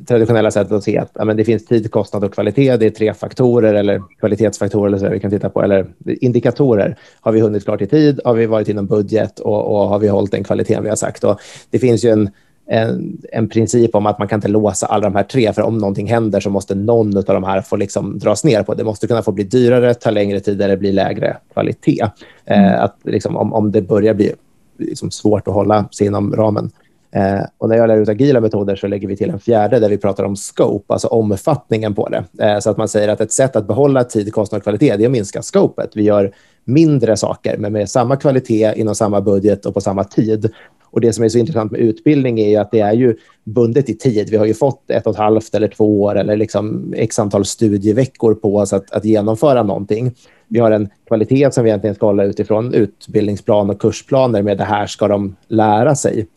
[0.08, 2.78] traditionella sättet att se att ja, men det finns tid, kostnad och kvalitet.
[2.78, 5.64] Det är tre faktorer eller kvalitetsfaktorer eller så vi kan titta på.
[5.64, 6.98] Eller indikatorer.
[7.22, 8.20] Har vi hunnit klart i tid?
[8.26, 9.40] Har vi varit inom budget?
[9.40, 11.24] Och, och har vi hållit den kvaliteten vi har sagt?
[11.24, 12.30] Och det finns ju en
[12.72, 15.78] en, en princip om att man kan inte låsa alla de här tre, för om
[15.78, 18.74] någonting händer så måste någon av de här få liksom dras ner på.
[18.74, 22.06] Det måste kunna få bli dyrare, ta längre tid eller bli lägre kvalitet.
[22.46, 22.66] Mm.
[22.66, 24.34] Eh, att liksom, om, om det börjar bli
[24.78, 26.72] liksom svårt att hålla sig inom ramen.
[27.12, 29.90] Eh, och när jag lär ut agila metoder så lägger vi till en fjärde där
[29.90, 32.46] vi pratar om scope, alltså omfattningen på det.
[32.46, 35.06] Eh, så att man säger att ett sätt att behålla tid, kostnad och kvalitet är
[35.06, 35.90] att minska scopet.
[35.94, 36.32] Vi gör
[36.64, 40.52] mindre saker, men med samma kvalitet inom samma budget och på samma tid.
[40.92, 43.98] Och Det som är så intressant med utbildning är att det är ju bundet i
[43.98, 44.30] tid.
[44.30, 47.46] Vi har ju fått ett och ett halvt eller två år eller liksom x antal
[47.46, 50.16] studieveckor på oss att, att genomföra någonting.
[50.48, 54.64] Vi har en kvalitet som vi egentligen ska hålla utifrån utbildningsplan och kursplaner med det
[54.64, 56.28] här ska de lära sig.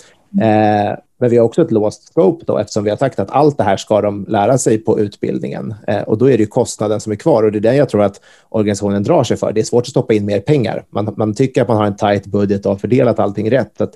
[0.40, 3.58] Eh, men vi har också ett låst scope då, eftersom vi har sagt att allt
[3.58, 5.74] det här ska de lära sig på utbildningen.
[5.86, 8.02] Eh, och då är det kostnaden som är kvar och det är det jag tror
[8.02, 9.52] att organisationen drar sig för.
[9.52, 10.84] Det är svårt att stoppa in mer pengar.
[10.90, 13.80] Man, man tycker att man har en tight budget och har fördelat allting rätt.
[13.80, 13.94] Att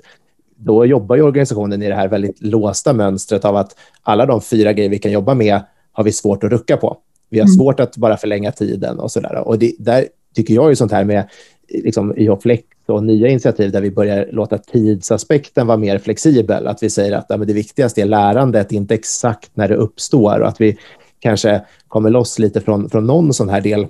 [0.57, 4.73] då jobbar ju organisationen i det här väldigt låsta mönstret av att alla de fyra
[4.73, 5.59] grejer vi kan jobba med
[5.91, 6.97] har vi svårt att rucka på.
[7.29, 7.55] Vi har mm.
[7.55, 9.47] svårt att bara förlänga tiden och så där.
[9.47, 11.29] Och det, där tycker jag ju sånt här med
[11.69, 16.67] liksom, IH Flex och nya initiativ där vi börjar låta tidsaspekten vara mer flexibel.
[16.67, 20.47] Att vi säger att ja, det viktigaste är lärandet, inte exakt när det uppstår och
[20.47, 20.77] att vi
[21.19, 23.87] kanske kommer loss lite från, från någon sån här del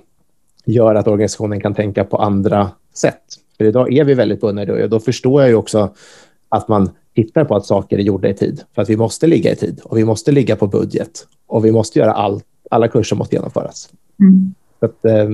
[0.64, 3.22] gör att organisationen kan tänka på andra sätt.
[3.58, 5.94] För idag är vi väldigt bundna i det och då förstår jag ju också
[6.48, 8.62] att man tittar på att saker är gjorda i tid.
[8.74, 11.72] För att vi måste ligga i tid och vi måste ligga på budget och vi
[11.72, 12.44] måste göra allt.
[12.70, 13.90] Alla kurser måste genomföras.
[14.20, 14.54] Mm.
[14.80, 15.28] Så att, eh,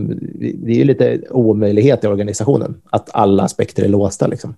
[0.54, 4.26] det är lite omöjlighet i organisationen att alla aspekter är låsta.
[4.26, 4.54] Liksom.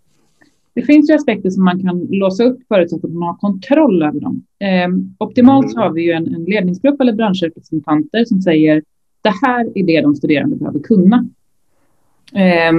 [0.74, 4.20] Det finns ju aspekter som man kan låsa upp förutsatt att man har kontroll över
[4.20, 4.42] dem.
[4.58, 4.88] Eh,
[5.18, 8.82] optimalt så har vi ju en, en ledningsgrupp eller branschrepresentanter som säger
[9.22, 11.28] det här är det de studerande behöver kunna.
[12.32, 12.72] Eh,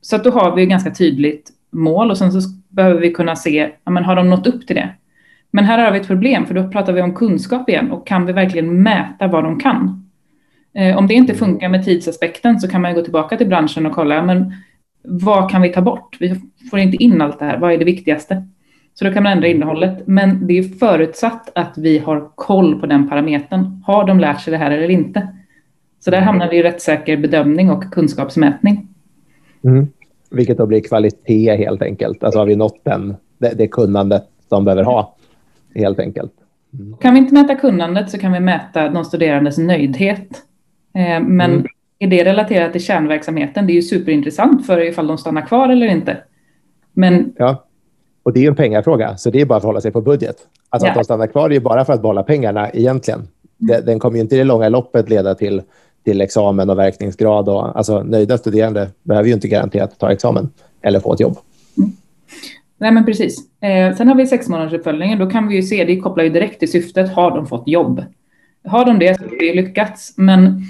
[0.00, 3.70] så att då har vi ganska tydligt mål och sen så behöver vi kunna se,
[3.84, 4.88] ja, men har de nått upp till det?
[5.50, 8.26] Men här har vi ett problem, för då pratar vi om kunskap igen och kan
[8.26, 10.10] vi verkligen mäta vad de kan?
[10.74, 13.92] Eh, om det inte funkar med tidsaspekten så kan man gå tillbaka till branschen och
[13.92, 14.52] kolla, men
[15.02, 16.16] vad kan vi ta bort?
[16.20, 18.46] Vi får inte in allt det här, vad är det viktigaste?
[18.94, 22.86] Så då kan man ändra innehållet, men det är förutsatt att vi har koll på
[22.86, 23.82] den parametern.
[23.86, 25.28] Har de lärt sig det här eller inte?
[26.00, 28.88] Så där hamnar vi i rättssäker bedömning och kunskapsmätning.
[29.64, 29.88] Mm.
[30.30, 32.24] Vilket då blir kvalitet helt enkelt.
[32.24, 35.16] Alltså har vi nått den, det, det kunnandet de behöver ha
[35.74, 36.32] helt enkelt.
[36.74, 36.96] Mm.
[36.96, 40.28] Kan vi inte mäta kunnandet så kan vi mäta de studerandes nöjdhet.
[40.94, 41.66] Eh, men mm.
[41.98, 43.66] är det relaterat till kärnverksamheten?
[43.66, 46.16] Det är ju superintressant för ifall de stannar kvar eller inte.
[46.92, 47.32] Men...
[47.36, 47.66] Ja,
[48.22, 50.36] och det är en pengafråga, så det är bara att förhålla sig på budget.
[50.68, 50.90] Alltså ja.
[50.90, 53.20] att de stannar kvar är ju bara för att behålla pengarna egentligen.
[53.70, 53.84] Mm.
[53.84, 55.62] Den kommer ju inte i det långa loppet leda till,
[56.04, 57.48] till examen och verkningsgrad.
[57.48, 60.48] Och, alltså, nöjda studerande behöver ju inte garanterat ta examen
[60.82, 61.36] eller få ett jobb.
[61.78, 61.90] Mm.
[62.78, 63.60] Nej, men precis.
[63.60, 65.18] Eh, sen har vi sexmånadersuppföljningen.
[65.18, 67.14] Då kan vi ju se, det kopplar ju direkt till syftet.
[67.14, 68.04] Har de fått jobb?
[68.64, 70.14] Har de det så har vi lyckats.
[70.16, 70.64] Men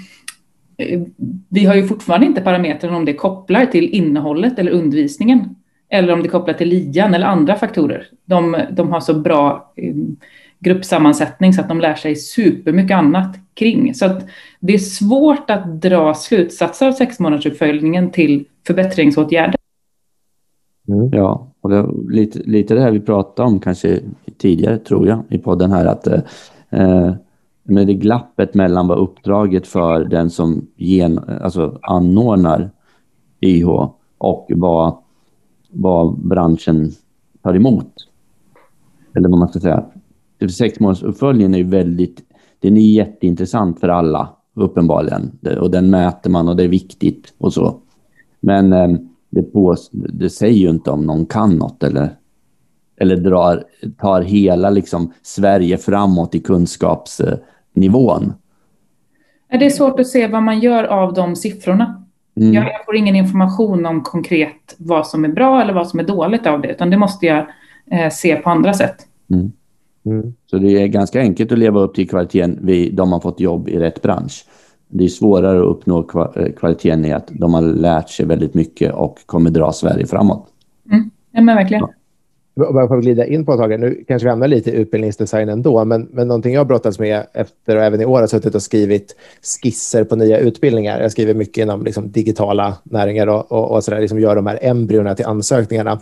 [0.81, 1.01] Eh,
[1.49, 5.55] vi har ju fortfarande inte parametern om det kopplar till innehållet eller undervisningen
[5.89, 8.07] eller om det kopplar till lian eller andra faktorer.
[8.25, 9.95] De, de har så bra eh,
[10.61, 13.93] gruppsammansättning så att de lär sig supermycket annat kring.
[13.95, 14.25] Så att
[14.59, 19.55] det är svårt att dra slutsatser av sexmånadersuppföljningen till förbättringsåtgärder.
[20.87, 21.09] Mm.
[21.13, 23.99] Ja, och det, lite, lite det här vi pratade om kanske
[24.37, 26.07] tidigare tror jag i podden här att
[26.69, 27.13] eh,
[27.63, 32.69] med det glappet mellan vad uppdraget för den som gen, alltså anordnar
[33.39, 33.67] IH
[34.17, 34.97] och vad,
[35.69, 36.91] vad branschen
[37.41, 37.93] tar emot.
[39.15, 39.85] Eller vad man ska säga.
[40.49, 42.21] Sexmånadersuppföljningen är ju väldigt,
[42.59, 45.39] den är jätteintressant för alla uppenbarligen.
[45.59, 47.79] Och den mäter man och det är viktigt och så.
[48.39, 48.89] Men eh,
[49.29, 52.09] det, på, det säger ju inte om någon kan något eller,
[52.97, 53.63] eller drar,
[53.97, 57.21] tar hela liksom Sverige framåt i kunskaps
[57.73, 58.33] nivån.
[59.49, 62.03] Det är svårt att se vad man gör av de siffrorna.
[62.35, 62.53] Mm.
[62.53, 66.47] Jag får ingen information om konkret vad som är bra eller vad som är dåligt
[66.47, 67.45] av det, utan det måste jag
[67.91, 69.07] eh, se på andra sätt.
[69.31, 69.51] Mm.
[70.05, 70.33] Mm.
[70.45, 73.69] Så det är ganska enkelt att leva upp till kvaliteten vid de har fått jobb
[73.69, 74.45] i rätt bransch.
[74.87, 75.99] Det är svårare att uppnå
[76.35, 80.47] eh, kvaliteten i att de har lärt sig väldigt mycket och kommer dra Sverige framåt.
[80.91, 81.09] Mm.
[81.31, 81.81] Ja, men verkligen.
[81.81, 81.93] Ja
[82.55, 85.85] bara för att glida in på tag, nu kanske vi hamnar lite i utbildningsdesign ändå,
[85.85, 89.15] men, men någonting jag brottats med efter och även i år har suttit och skrivit
[89.61, 91.01] skisser på nya utbildningar.
[91.01, 94.47] Jag skriver mycket inom liksom, digitala näringar och, och, och så där, liksom gör de
[94.47, 95.99] här embryona till ansökningarna.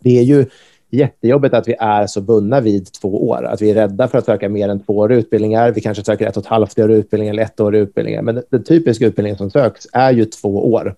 [0.00, 0.46] Det är ju
[0.90, 3.44] jättejobbigt att vi är så bundna vid två år.
[3.44, 5.70] Att vi är rädda för att söka mer än två år utbildningar.
[5.70, 8.22] Vi kanske söker ett och ett halvt år utbildning eller ett år utbildningar.
[8.22, 10.94] Men den typiska utbildningen som söks är ju två år.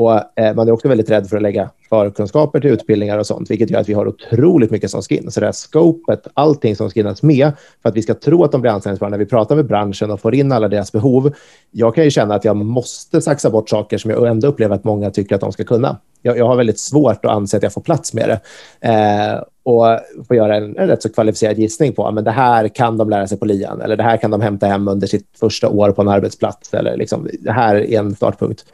[0.00, 3.50] Och, eh, man är också väldigt rädd för att lägga förkunskaper till utbildningar och sånt,
[3.50, 5.30] vilket gör att vi har otroligt mycket som ska in.
[5.30, 8.60] Så det här scopet, allting som ska med för att vi ska tro att de
[8.60, 11.32] blir anställningsbara när vi pratar med branschen och får in alla deras behov.
[11.70, 14.84] Jag kan ju känna att jag måste saxa bort saker som jag ändå upplever att
[14.84, 15.96] många tycker att de ska kunna.
[16.22, 18.40] Jag, jag har väldigt svårt att anse att jag får plats med det.
[18.88, 19.86] Eh, och
[20.28, 23.10] få göra en, en rätt så kvalificerad gissning på ah, men det här kan de
[23.10, 25.92] lära sig på lian eller det här kan de hämta hem under sitt första år
[25.92, 26.74] på en arbetsplats.
[26.74, 28.64] Eller liksom, det här är en startpunkt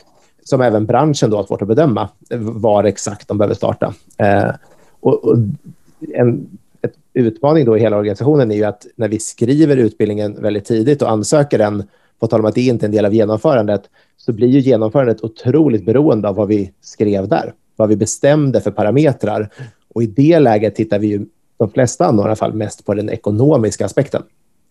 [0.47, 3.95] som även branschen då har svårt att bedöma eh, var exakt de behöver starta.
[4.19, 4.51] Eh,
[5.01, 5.37] och, och
[6.15, 10.65] en ett utmaning då i hela organisationen är ju att när vi skriver utbildningen väldigt
[10.65, 11.83] tidigt och ansöker den,
[12.19, 13.83] på tal om att det inte är en del av genomförandet,
[14.17, 18.71] så blir ju genomförandet otroligt beroende av vad vi skrev där, vad vi bestämde för
[18.71, 19.49] parametrar.
[19.95, 23.85] Och i det läget tittar vi ju, de flesta i fall, mest på den ekonomiska
[23.85, 24.23] aspekten.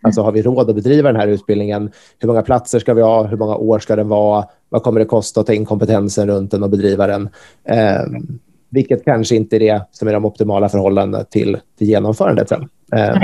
[0.06, 1.92] Alltså har vi råd att bedriva den här utbildningen?
[2.20, 3.24] Hur många platser ska vi ha?
[3.24, 4.46] Hur många år ska den vara?
[4.70, 7.30] Vad kommer det kosta att ta in kompetensen runt den och bedriva den?
[7.64, 8.02] Eh,
[8.70, 12.70] vilket kanske inte är det som är de optimala förhållandena till, till genomförandet sen.
[12.94, 13.18] Eh,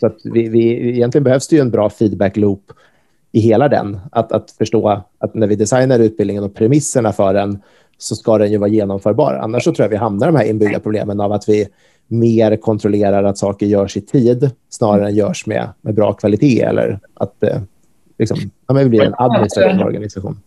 [0.00, 2.72] så att vi, vi, egentligen behövs det ju en bra feedback loop
[3.32, 4.00] i hela den.
[4.12, 7.62] Att, att förstå att när vi designar utbildningen och premisserna för den
[7.98, 9.34] så ska den ju vara genomförbar.
[9.34, 11.68] Annars så tror jag vi hamnar i de här inbyggda problemen av att vi
[12.08, 16.98] mer kontrollerar att saker görs i tid snarare än görs med, med bra kvalitet eller
[17.14, 17.60] att eh,
[18.18, 20.40] liksom, ja, vi blir en administrativ organisation.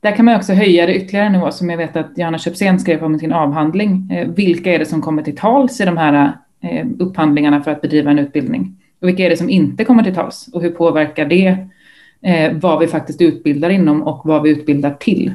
[0.00, 3.04] Där kan man också höja det ytterligare nivå som jag vet att Johanna Köpsen skrev
[3.04, 4.10] om i sin avhandling.
[4.12, 7.82] Eh, vilka är det som kommer till tals i de här eh, upphandlingarna för att
[7.82, 8.76] bedriva en utbildning?
[9.00, 10.48] Och vilka är det som inte kommer till tals?
[10.52, 11.56] Och hur påverkar det
[12.20, 15.34] eh, vad vi faktiskt utbildar inom och vad vi utbildar till?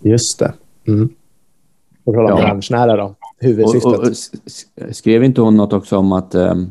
[0.00, 0.52] Just det.
[0.86, 1.08] Mm.
[2.04, 2.36] Och ja.
[2.36, 3.84] branschnära då, huvudsyftet.
[3.84, 6.70] Och, och, och, skrev inte hon något också om att um,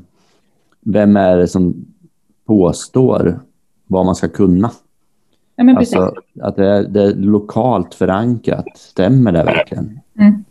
[0.80, 1.86] vem är det som
[2.46, 3.40] påstår
[3.88, 4.72] vad man ska kunna?
[5.56, 5.96] Ja, men precis.
[5.96, 8.66] Alltså, att det är, det är, lokalt förankrat.
[8.76, 10.00] Stämmer det verkligen?
[10.20, 10.44] Mm.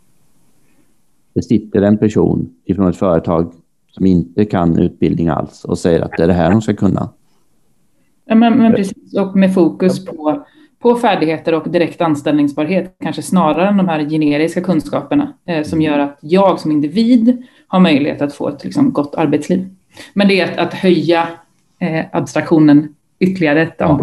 [1.33, 3.53] Det sitter en person ifrån ett företag
[3.91, 7.09] som inte kan utbildning alls och säger att det är det här de ska kunna.
[8.25, 9.13] Ja, men, men precis.
[9.13, 10.45] Och med fokus på
[10.79, 15.99] på färdigheter och direkt anställningsbarhet, kanske snarare än de här generiska kunskaperna eh, som gör
[15.99, 19.69] att jag som individ har möjlighet att få ett liksom, gott arbetsliv.
[20.13, 21.27] Men det är att, att höja
[21.79, 23.99] eh, abstraktionen ytterligare ett ja.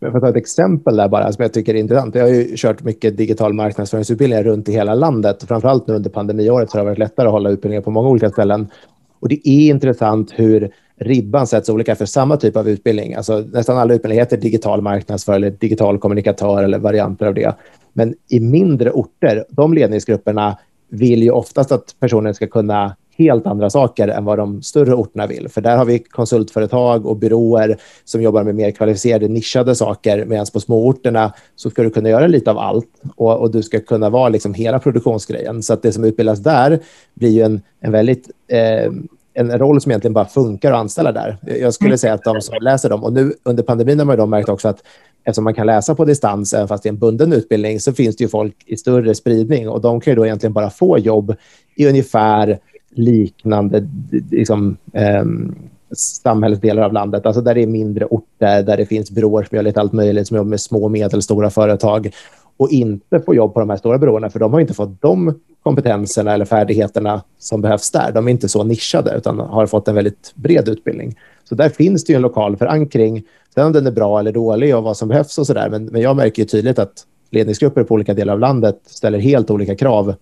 [0.00, 2.14] Jag får ta ett exempel där bara som jag tycker är intressant.
[2.14, 5.44] Jag har ju kört mycket digital marknadsföringsutbildningar runt i hela landet.
[5.48, 8.30] Framförallt nu under pandemiåret så har det varit lättare att hålla utbildningar på många olika
[8.30, 8.68] ställen.
[9.20, 13.14] Och det är intressant hur ribban sätts olika för samma typ av utbildning.
[13.14, 17.54] Alltså, nästan alla utbildningar heter digital marknadsför eller digital kommunikatör eller varianter av det.
[17.92, 23.70] Men i mindre orter, de ledningsgrupperna vill ju oftast att personen ska kunna helt andra
[23.70, 25.48] saker än vad de större orterna vill.
[25.48, 30.24] För där har vi konsultföretag och byråer som jobbar med mer kvalificerade nischade saker.
[30.24, 33.80] Medan på småorterna så ska du kunna göra lite av allt och, och du ska
[33.80, 35.62] kunna vara liksom hela produktionsgrejen.
[35.62, 36.78] Så att det som utbildas där
[37.14, 38.92] blir ju en, en väldigt eh,
[39.34, 41.36] en roll som egentligen bara funkar att anställa där.
[41.60, 44.48] Jag skulle säga att de som läser dem, och nu under pandemin har man märkt
[44.48, 44.82] också att
[45.24, 48.16] eftersom man kan läsa på distans, även fast det är en bunden utbildning, så finns
[48.16, 49.68] det ju folk i större spridning.
[49.68, 51.34] Och de kan ju då egentligen bara få jobb
[51.74, 52.58] i ungefär
[52.90, 53.88] liknande
[54.30, 55.24] liksom, eh,
[55.96, 59.62] samhällsdelar av landet, alltså där det är mindre orter, där det finns byråer som gör
[59.62, 62.10] lite allt möjligt, som jobbar med små och medelstora företag
[62.62, 65.40] och inte få jobb på de här stora byråerna, för de har inte fått de
[65.62, 68.12] kompetenserna eller färdigheterna som behövs där.
[68.12, 71.14] De är inte så nischade, utan har fått en väldigt bred utbildning.
[71.44, 73.22] Så där finns det en lokal förankring.
[73.54, 75.70] Sen om den är bra eller dålig och vad som behövs och så där.
[75.70, 79.76] Men, men jag märker tydligt att ledningsgrupper på olika delar av landet ställer helt olika
[79.76, 80.14] krav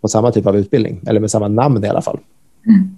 [0.00, 2.18] på samma typ av utbildning, eller med samma namn i alla fall.
[2.66, 2.96] Mm.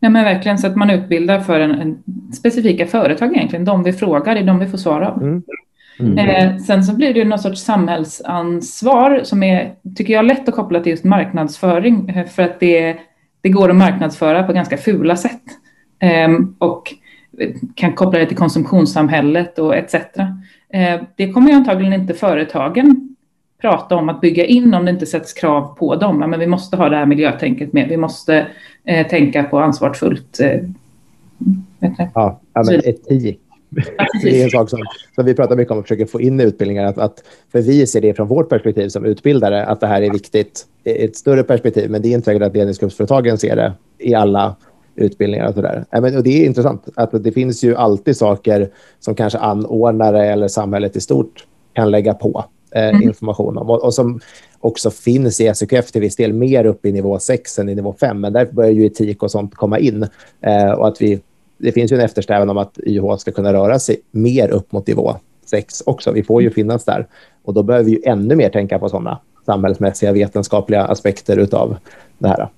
[0.00, 2.02] Ja, men verkligen så att man utbildar för en, en
[2.32, 3.64] specifika företag egentligen.
[3.64, 5.22] De vi frågar är de vi får svar av.
[5.22, 5.42] Mm.
[6.06, 6.18] Mm.
[6.18, 10.80] Eh, sen så blir det någon sorts samhällsansvar som är, tycker jag, lätt att koppla
[10.80, 12.96] till just marknadsföring eh, för att det,
[13.40, 15.42] det går att marknadsföra på ganska fula sätt.
[15.98, 16.94] Eh, och
[17.74, 19.94] kan koppla det till konsumtionssamhället och etc.
[19.94, 23.12] Eh, det kommer ju antagligen inte företagen
[23.62, 26.18] prata om att bygga in om det inte sätts krav på dem.
[26.18, 27.88] Men vi måste ha det här miljötänket med.
[27.88, 28.46] Vi måste
[28.84, 30.40] eh, tänka på ansvarsfullt.
[30.40, 30.60] Eh,
[32.14, 33.41] ja, men etik
[34.22, 34.80] det är en sak som,
[35.14, 36.84] som vi pratar mycket om och försöker få in i utbildningar.
[36.84, 40.10] Att, att, för vi ser det från vårt perspektiv som utbildare, att det här är
[40.10, 41.90] viktigt i ett större perspektiv.
[41.90, 44.56] Men det är inte säkert att ledningsgruppsföretagen ser det i alla
[44.96, 45.48] utbildningar.
[45.48, 45.84] Och så där.
[45.90, 50.48] Men, och det är intressant att det finns ju alltid saker som kanske anordnare eller
[50.48, 53.02] samhället i stort kan lägga på eh, mm.
[53.02, 53.70] information om.
[53.70, 54.20] Och, och, som
[54.60, 57.94] också finns i SQF till viss del mer upp i nivå 6 än i nivå
[58.00, 58.20] 5.
[58.20, 60.06] Men där börjar ju etik och sånt komma in.
[60.40, 61.20] Eh, och att vi
[61.62, 64.86] det finns ju en eftersträvan om att YH ska kunna röra sig mer upp mot
[64.86, 66.12] nivå sex också.
[66.12, 67.06] Vi får ju finnas där.
[67.44, 71.76] Och då behöver vi ju ännu mer tänka på sådana samhällsmässiga vetenskapliga aspekter av
[72.18, 72.48] det här.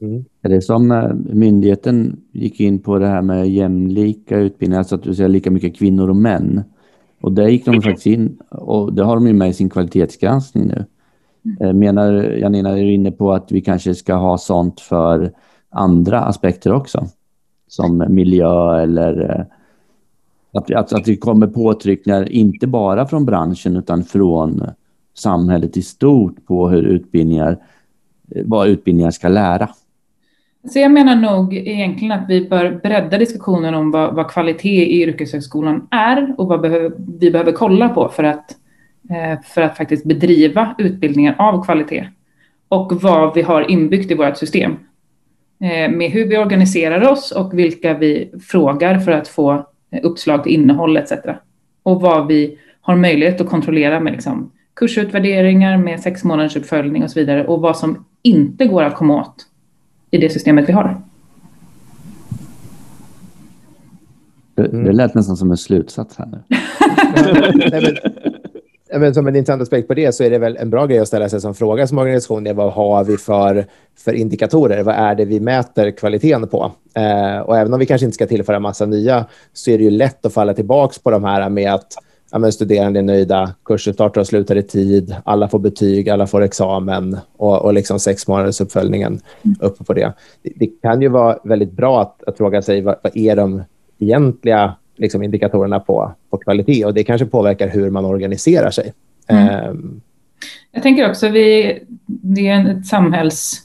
[0.00, 0.24] Mm.
[0.42, 5.02] Är det som eh, myndigheten gick in på det här med jämlika utbildningar, alltså att
[5.02, 6.62] du säger lika mycket kvinnor och män.
[7.20, 10.66] Och där gick de faktiskt in och det har de ju med i sin kvalitetsgranskning
[10.66, 10.84] nu.
[11.60, 11.78] Mm.
[11.78, 15.32] Menar Janina, är du inne på att vi kanske ska ha sånt för
[15.70, 17.06] andra aspekter också?
[17.72, 19.44] Som miljö eller eh,
[20.52, 24.62] att, att, att det kommer påtryckningar, inte bara från branschen utan från
[25.14, 27.56] samhället i stort på hur utbildningar,
[28.34, 29.68] eh, vad utbildningar ska lära.
[30.72, 35.02] Så jag menar nog egentligen att vi bör bredda diskussionen om vad, vad kvalitet i
[35.02, 38.56] yrkeshögskolan är och vad behöver, vi behöver kolla på för att,
[39.10, 42.08] eh, för att faktiskt bedriva utbildningar av kvalitet.
[42.68, 44.76] Och vad vi har inbyggt i vårt system.
[45.62, 49.66] Eh, med hur vi organiserar oss och vilka vi frågar för att få
[50.02, 51.12] uppslag till innehåll etc.
[51.82, 57.10] Och vad vi har möjlighet att kontrollera med liksom kursutvärderingar, med sex månaders uppföljning och
[57.10, 57.46] så vidare.
[57.46, 59.46] Och vad som inte går att komma åt
[60.10, 61.02] i det systemet vi har.
[64.54, 66.42] Det, det lät nästan som en slutsats här nu.
[67.70, 68.31] men,
[69.14, 71.28] som en intressant aspekt på det så är det väl en bra grej att ställa
[71.28, 73.66] sig som fråga som organisation är vad har vi för,
[73.98, 74.82] för indikatorer?
[74.82, 76.72] Vad är det vi mäter kvaliteten på?
[76.94, 79.90] Eh, och även om vi kanske inte ska tillföra massa nya så är det ju
[79.90, 81.96] lätt att falla tillbaka på de här med att
[82.32, 86.26] ja, men studerande är nöjda, kurser startar och slutar i tid, alla får betyg, alla
[86.26, 89.20] får examen och, och liksom sex månaders uppföljningen
[89.60, 90.12] uppe på det.
[90.42, 90.52] det.
[90.56, 90.66] det.
[90.66, 93.62] kan ju vara väldigt bra att, att fråga sig vad, vad är de
[93.98, 98.92] egentliga liksom, indikatorerna på, på kvalitet och det kanske påverkar hur man organiserar sig.
[99.26, 99.70] Mm.
[99.70, 100.00] Um,
[100.72, 103.62] jag tänker också vi, det är ett samhälls...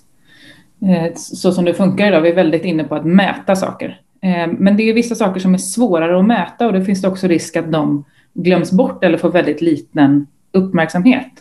[0.81, 4.01] Eh, så som det funkar idag, vi är väldigt inne på att mäta saker.
[4.21, 7.27] Eh, men det är vissa saker som är svårare att mäta och det finns också
[7.27, 11.31] risk att de glöms bort eller får väldigt liten uppmärksamhet.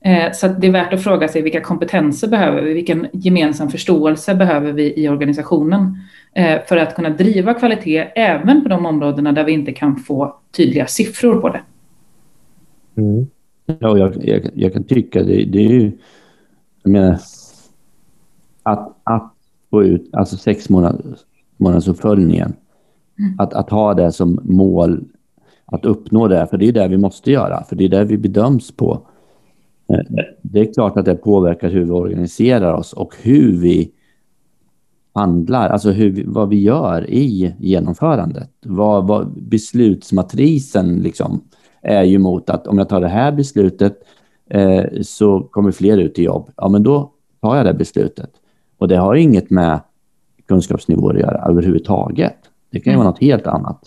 [0.00, 2.74] Eh, så det är värt att fråga sig vilka kompetenser behöver vi?
[2.74, 5.98] Vilken gemensam förståelse behöver vi i organisationen
[6.68, 10.86] för att kunna driva kvalitet även på de områdena där vi inte kan få tydliga
[10.86, 11.60] siffror på det?
[12.96, 13.26] Mm.
[13.66, 15.92] Ja, jag, jag, jag, kan tycka det, det är ju...
[16.82, 17.18] Jag menar,
[18.62, 19.34] att, att
[19.70, 21.18] få ut alltså sex månaders,
[21.56, 22.52] månaders uppföljningen,
[23.18, 23.40] mm.
[23.40, 25.04] att, att ha det som mål
[25.64, 28.18] att uppnå det, för det är det vi måste göra, för det är det vi
[28.18, 29.00] bedöms på.
[29.88, 33.92] Eh, det är klart att det påverkar hur vi organiserar oss och hur vi
[35.16, 38.50] handlar, alltså hur vad vi gör i genomförandet.
[38.66, 41.40] Vad, vad beslutsmatrisen liksom
[41.82, 43.98] är ju mot att om jag tar det här beslutet
[44.50, 46.50] eh, så kommer fler ut i jobb.
[46.56, 48.30] Ja, men då tar jag det beslutet.
[48.78, 49.80] Och det har inget med
[50.48, 52.36] kunskapsnivåer att göra överhuvudtaget.
[52.72, 53.80] Det kan ju vara något helt annat.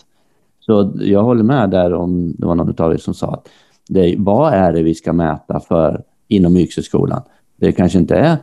[0.60, 3.48] Så jag håller med där om det var någon av er som sa att
[3.88, 7.22] det, vad är det vi ska mäta för inom yrkeshögskolan?
[7.56, 8.36] Det kanske inte är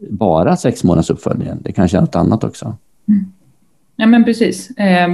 [0.00, 1.58] bara sex månaders uppföljningen.
[1.62, 2.76] Det kanske är något annat också.
[3.08, 3.32] Mm.
[3.96, 4.70] Ja, men precis.
[4.76, 5.12] Ehm,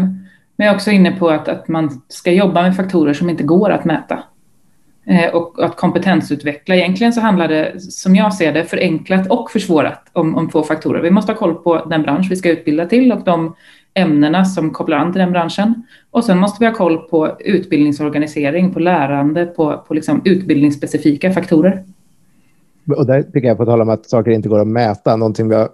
[0.57, 3.43] men jag är också inne på att, att man ska jobba med faktorer som inte
[3.43, 4.23] går att mäta.
[5.07, 6.75] Ehm, och att kompetensutveckla.
[6.75, 11.03] Egentligen så handlar det, som jag ser det, förenklat och försvårat om, om två faktorer.
[11.03, 13.55] Vi måste ha koll på den bransch vi ska utbilda till och de
[13.95, 15.83] ämnena som kopplar an till den branschen.
[16.11, 21.85] Och sen måste vi ha koll på utbildningsorganisering, på lärande, på, på liksom utbildningsspecifika faktorer.
[22.97, 25.55] Och där tycker jag, på tal om att saker inte går att mäta, någonting vi
[25.55, 25.69] har,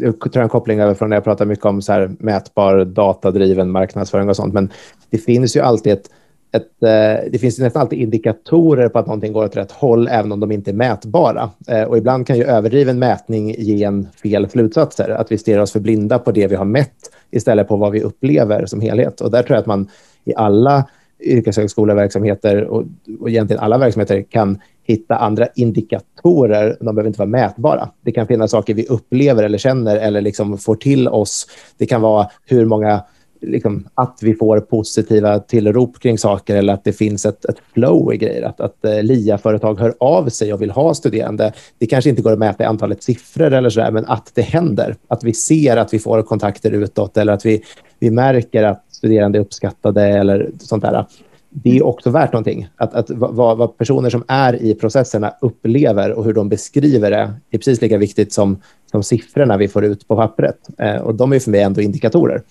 [0.00, 3.70] jag tror en koppling över från när jag pratar mycket om så här mätbar datadriven
[3.70, 4.70] marknadsföring och sånt, men
[5.10, 6.08] det finns ju alltid ett
[6.54, 10.32] ett, eh, det finns nästan alltid indikatorer på att någonting går åt rätt håll, även
[10.32, 11.50] om de inte är mätbara.
[11.68, 15.72] Eh, och ibland kan ju överdriven mätning ge en fel slutsatser, att vi stirrar oss
[15.72, 19.20] för blinda på det vi har mätt istället på vad vi upplever som helhet.
[19.20, 19.88] Och där tror jag att man
[20.24, 20.84] i alla
[21.24, 22.84] yrkeshögskoleverksamheter och,
[23.20, 26.76] och egentligen alla verksamheter kan hitta andra indikatorer.
[26.80, 27.88] De behöver inte vara mätbara.
[28.02, 31.46] Det kan finnas saker vi upplever eller känner eller liksom får till oss.
[31.78, 33.02] Det kan vara hur många
[33.46, 38.14] liksom, att vi får positiva tillrop kring saker eller att det finns ett, ett flow
[38.14, 38.42] i grejer.
[38.42, 41.52] Att, att eh, LIA-företag hör av sig och vill ha studerande.
[41.78, 44.42] Det kanske inte går att mäta i antalet siffror eller så där, men att det
[44.42, 44.96] händer.
[45.08, 47.62] Att vi ser att vi får kontakter utåt eller att vi,
[47.98, 51.06] vi märker att studerande uppskattade eller sånt där.
[51.50, 52.68] Det är också värt någonting.
[52.76, 57.32] Att, att vad, vad, personer som är i processerna upplever och hur de beskriver det
[57.50, 58.56] är precis lika viktigt som,
[58.90, 60.68] som siffrorna vi får ut på pappret.
[60.78, 62.42] Eh, och de är för mig ändå indikatorer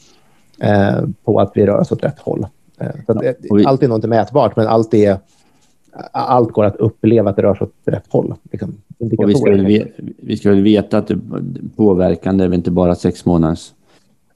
[0.60, 2.47] eh, på att vi rör oss åt rätt håll.
[2.80, 3.66] Eh, så ja, vi...
[3.66, 5.18] Allt är nog inte mätbart, men allt, är,
[6.12, 8.36] allt går att uppleva att det rör sig åt rätt håll.
[8.51, 8.76] Liksom.
[8.97, 9.88] vi, ska väl,
[10.18, 11.12] vi ska väl veta att
[11.76, 13.72] påverkan är inte bara sex månaders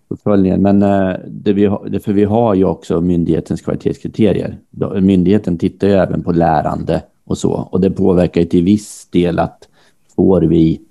[0.08, 0.62] uppföljningen.
[0.62, 4.58] Men eh, det vi, det för vi har ju också myndighetens kvalitetskriterier.
[5.02, 7.52] Myndigheten tittar ju även på lärande och så.
[7.52, 9.68] Och det påverkar ju till viss del att
[10.16, 10.82] får vi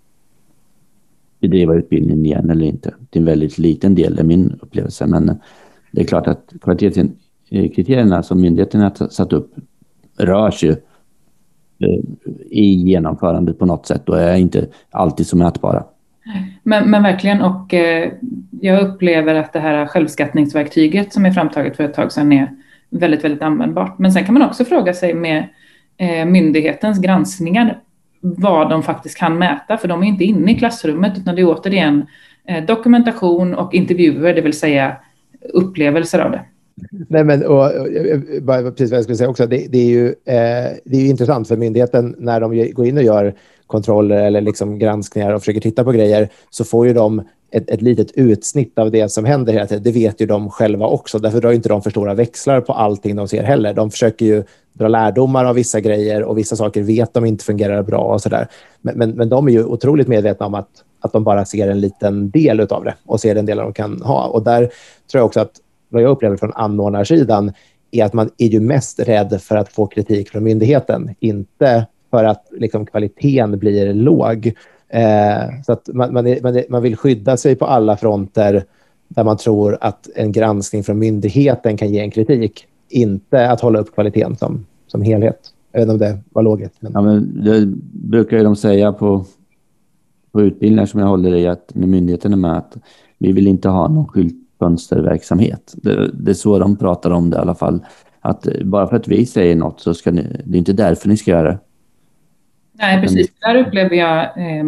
[1.40, 2.94] bedriva utbildningen igen eller inte.
[3.10, 5.06] Till en väldigt liten del, är min upplevelse.
[5.06, 5.36] Men eh,
[5.92, 9.54] det är klart att kvalitetskriterierna som myndigheten har satt upp
[10.16, 12.00] rörs ju eh,
[12.50, 15.84] i genomförandet på något sätt och är inte alltid så mätbara.
[16.62, 18.12] Men, men verkligen, och eh,
[18.60, 22.50] jag upplever att det här självskattningsverktyget som är framtaget för ett tag sedan är
[22.90, 23.98] väldigt, väldigt användbart.
[23.98, 25.48] Men sen kan man också fråga sig med
[25.96, 27.78] eh, myndighetens granskningar
[28.20, 31.48] vad de faktiskt kan mäta, för de är inte inne i klassrummet, utan det är
[31.48, 32.06] återigen
[32.48, 34.96] eh, dokumentation och intervjuer, det vill säga
[35.52, 36.40] upplevelser av det.
[37.08, 40.76] Nej, men och, och, precis vad jag skulle säga också, det, det är ju eh,
[40.84, 43.34] det är intressant för myndigheten när de går in och gör
[43.66, 47.82] kontroller eller liksom granskningar och försöker titta på grejer så får ju de ett, ett
[47.82, 49.82] litet utsnitt av det som händer hela tiden.
[49.82, 51.18] Det vet ju de själva också.
[51.18, 53.74] Därför drar inte de för stora växlar på allting de ser heller.
[53.74, 57.82] De försöker ju dra lärdomar av vissa grejer och vissa saker vet de inte fungerar
[57.82, 58.48] bra och så där.
[58.80, 60.68] Men, men, men de är ju otroligt medvetna om att,
[61.00, 64.02] att de bara ser en liten del av det och ser den delen de kan
[64.02, 64.26] ha.
[64.26, 64.60] Och där
[65.10, 65.52] tror jag också att
[65.88, 67.52] vad jag upplever från anordnarsidan
[67.90, 72.24] är att man är ju mest rädd för att få kritik från myndigheten, inte för
[72.24, 74.52] att liksom, kvaliteten blir låg.
[74.88, 78.64] Eh, så att man, man, är, man, är, man, vill skydda sig på alla fronter
[79.08, 83.78] där man tror att en granskning från myndigheten kan ge en kritik, inte att hålla
[83.78, 85.52] upp kvaliteten som, som helhet.
[85.72, 86.74] Jag vet inte om det var logiskt.
[86.80, 86.92] Men...
[86.92, 89.24] Ja, men det brukar ju de säga på,
[90.32, 92.76] på utbildningar som jag håller i, att när myndigheten är med, att
[93.18, 95.74] vi vill inte ha någon skyltfönsterverksamhet.
[95.76, 97.80] Det, det är så de pratar om det i alla fall.
[98.20, 101.16] Att bara för att vi säger något så ska ni, det är inte därför ni
[101.16, 101.58] ska göra det.
[102.78, 103.30] Nej, precis.
[103.40, 104.64] Där upplever jag eh,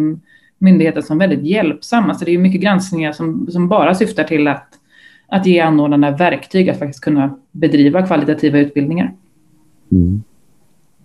[0.57, 2.09] myndigheten som väldigt hjälpsam.
[2.09, 4.67] Alltså det är mycket granskningar som, som bara syftar till att,
[5.27, 9.13] att ge anordnarna verktyg att faktiskt kunna bedriva kvalitativa utbildningar.
[9.91, 10.23] Mm.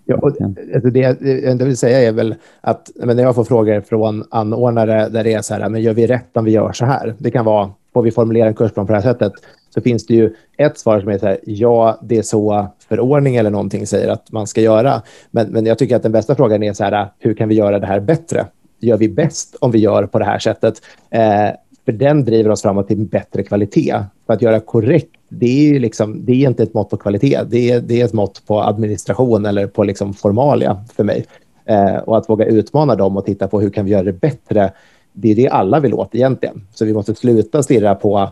[0.05, 0.41] Ja, och
[0.75, 0.99] alltså det
[1.43, 5.41] jag vill säga är väl att när jag får frågor från anordnare där det är
[5.41, 7.15] så här, men gör vi rätt om vi gör så här?
[7.17, 9.33] Det kan vara, får vi formulera en kursplan på det här sättet?
[9.75, 13.35] Så finns det ju ett svar som är så här, ja, det är så förordning
[13.35, 15.01] eller någonting säger att man ska göra.
[15.31, 17.79] Men, men jag tycker att den bästa frågan är så här, hur kan vi göra
[17.79, 18.45] det här bättre?
[18.79, 20.81] Gör vi bäst om vi gör på det här sättet?
[21.09, 21.49] Eh,
[21.85, 24.03] för den driver oss framåt till bättre kvalitet.
[24.25, 27.39] För att göra korrekt, det är, liksom, det är inte ett mått på kvalitet.
[27.49, 31.25] Det är, det är ett mått på administration eller på liksom formalia för mig.
[31.65, 34.71] Eh, och att våga utmana dem och titta på hur kan vi göra det bättre,
[35.13, 36.67] det är det alla vill åt egentligen.
[36.73, 38.29] Så vi måste sluta stirra på,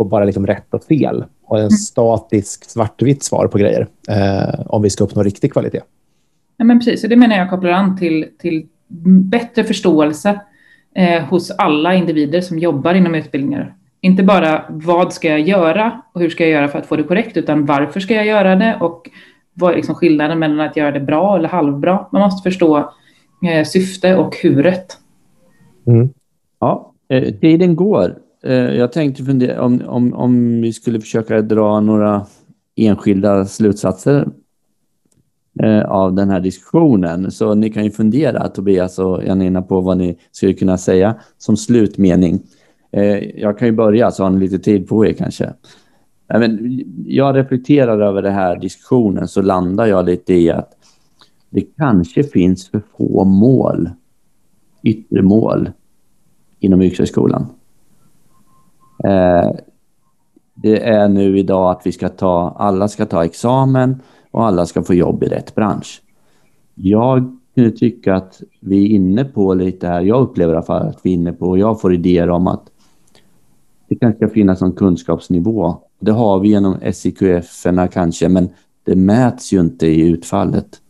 [0.00, 1.70] på bara liksom rätt och fel och en mm.
[1.70, 5.80] statisk svartvitt svar på grejer eh, om vi ska uppnå riktig kvalitet.
[6.56, 8.66] Ja, men precis, och det menar jag kopplar an till, till
[9.30, 10.40] bättre förståelse
[10.94, 13.74] eh, hos alla individer som jobbar inom utbildningar.
[14.00, 17.02] Inte bara vad ska jag göra och hur ska jag göra för att få det
[17.02, 19.10] korrekt, utan varför ska jag göra det och
[19.54, 22.06] vad är liksom skillnaden mellan att göra det bra eller halvbra?
[22.12, 22.92] Man måste förstå
[23.50, 24.98] eh, syfte och huret.
[25.86, 26.08] Mm.
[26.60, 28.29] Ja, eh, tiden går.
[28.42, 32.26] Eh, jag tänkte fundera om, om, om vi skulle försöka dra några
[32.76, 34.28] enskilda slutsatser
[35.62, 37.30] eh, av den här diskussionen.
[37.30, 41.56] Så ni kan ju fundera, Tobias och Janina, på vad ni skulle kunna säga som
[41.56, 42.40] slutmening.
[42.92, 45.52] Eh, jag kan ju börja, så har ni lite tid på er kanske.
[47.06, 50.72] Jag reflekterar över den här diskussionen så landar jag lite i att
[51.50, 53.90] det kanske finns för få mål,
[54.82, 55.70] yttre mål,
[56.60, 57.46] inom yrkeshögskolan.
[59.04, 59.50] Eh,
[60.54, 64.82] det är nu idag att vi ska ta, alla ska ta examen och alla ska
[64.82, 66.02] få jobb i rätt bransch.
[66.74, 70.88] Jag kunde tycka att vi är inne på lite här, jag upplever i alla fall
[70.88, 72.70] att vi är inne på, och jag får idéer om att
[73.88, 75.76] det kanske ska finnas någon kunskapsnivå.
[76.00, 78.48] Det har vi genom SIQF kanske, men
[78.84, 80.80] det mäts ju inte i utfallet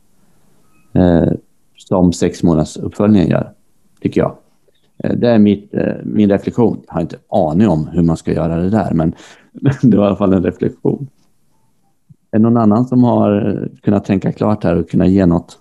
[0.93, 1.33] eh,
[1.77, 3.53] som sex månaders uppföljningen gör,
[4.01, 4.37] tycker jag.
[5.05, 6.83] Eh, det är mitt, eh, min reflektion.
[6.87, 9.15] Jag har inte aning om hur man ska göra det där, men,
[9.83, 11.09] det var i alla fall en reflektion.
[12.31, 15.59] Är det någon annan som har eh, kunnat tänka klart här och kunnat ge något?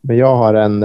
[0.00, 0.80] Men jag har en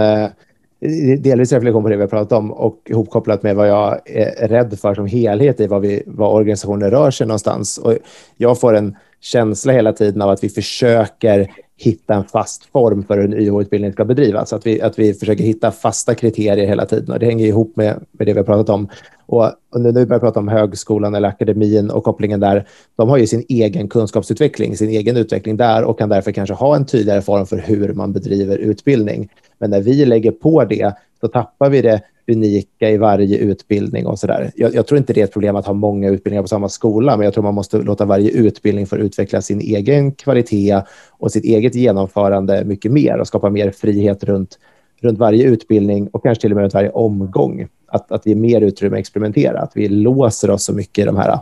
[1.22, 4.80] delvis reflektion på det vi har pratat om och ihopkopplat med vad jag är rädd
[4.80, 7.78] för som helhet i vad, vi, vad organisationer rör sig någonstans.
[7.78, 7.98] Och
[8.38, 13.18] jag får en känsla hela tiden av att vi försöker hitta en fast form för
[13.18, 14.54] hur en YH-utbildning ska bedrivas.
[14.54, 17.14] Att vi, att vi försöker hitta fasta kriterier hela tiden.
[17.14, 18.90] Och det hänger ihop med, med det vi har pratat om.
[19.26, 22.68] Och, och nu när vi börjar prata om högskolan eller akademin och kopplingen där,
[22.98, 26.76] de har ju sin egen kunskapsutveckling, sin egen utveckling där och kan därför kanske ha
[26.76, 29.30] en tydligare form för hur man bedriver utbildning.
[29.60, 32.02] Men när vi lägger på det, så tappar vi det
[32.32, 34.52] unika i varje utbildning och så där.
[34.56, 37.18] Jag, jag, tror inte det är ett problem att ha många utbildningar på samma skola,
[37.18, 40.82] men jag tror man måste låta varje utbildning få utveckla sin egen kvalitet
[41.12, 44.60] och sitt eget genomförande mycket mer och skapa mer frihet runt,
[45.02, 47.68] runt varje utbildning och kanske till och med runt varje omgång.
[47.92, 51.18] Att, att ge mer utrymme att experimentera, att vi låser oss så mycket i de
[51.18, 51.40] här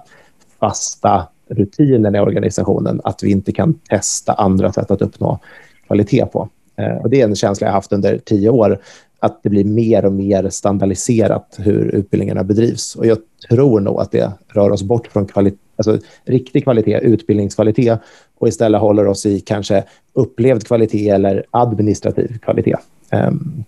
[0.60, 5.40] fasta rutinerna i organisationen att vi inte kan testa andra sätt att uppnå
[5.88, 6.50] kvalitet på.
[6.78, 8.80] Eh, och det är en känsla jag haft under tio år
[9.20, 12.96] att det blir mer och mer standardiserat hur utbildningarna bedrivs.
[12.96, 13.18] Och jag
[13.50, 18.00] tror nog att det rör oss bort från kvali alltså, riktig kvalitet, utbildningskvalitet
[18.38, 22.76] och istället håller oss i kanske upplevd kvalitet eller administrativ kvalitet.
[23.10, 23.64] Ehm,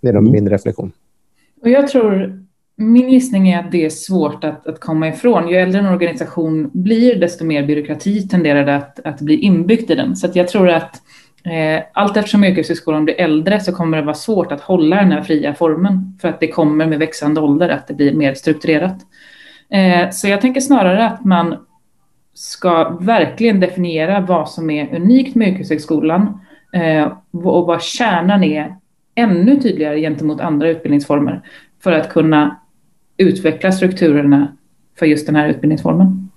[0.00, 0.92] det är nog min reflektion.
[1.62, 2.42] Och jag tror,
[2.76, 5.48] min gissning är att det är svårt att, att komma ifrån.
[5.48, 9.94] Ju äldre en organisation blir, desto mer byråkrati tenderar det att, att bli inbyggt i
[9.94, 10.16] den.
[10.16, 11.02] Så jag tror att
[11.46, 15.22] Eh, allt eftersom yrkeshögskolan blir äldre så kommer det vara svårt att hålla den här
[15.22, 18.96] fria formen för att det kommer med växande ålder att det blir mer strukturerat.
[19.68, 21.56] Eh, så jag tänker snarare att man
[22.34, 26.40] ska verkligen definiera vad som är unikt med yrkeshögskolan
[26.72, 28.76] eh, och vad kärnan är
[29.14, 31.42] ännu tydligare gentemot andra utbildningsformer
[31.82, 32.60] för att kunna
[33.16, 34.56] utveckla strukturerna
[34.98, 36.30] för just den här utbildningsformen.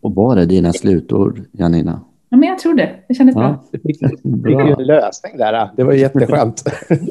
[0.00, 2.00] Och vad är dina slutord, Janina?
[2.28, 2.94] Ja, men jag tror det.
[3.08, 3.40] Det kändes ja.
[3.40, 3.64] bra.
[3.70, 5.70] Du fick, fick en lösning där.
[5.76, 6.62] Det var jätteskönt.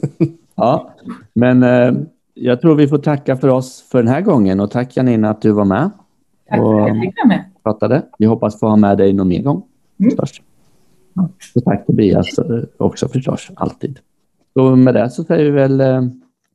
[0.55, 0.93] ja,
[1.33, 1.93] men eh,
[2.33, 5.41] jag tror vi får tacka för oss för den här gången och tack Janina att
[5.41, 5.89] du var med.
[6.49, 7.43] Tack för att jag fick vara med.
[7.63, 8.01] Pratade.
[8.17, 9.63] Vi hoppas få ha med dig någon mer gång.
[9.99, 10.15] Mm.
[11.13, 11.29] Ja.
[11.55, 13.99] Och tack Tobias eh, också förstås, alltid.
[14.53, 16.01] Så med det så säger vi väl eh,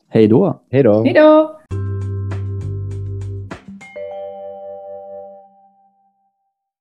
[0.08, 0.60] hej då.
[0.70, 1.04] Hej då.
[1.04, 1.59] Hej då.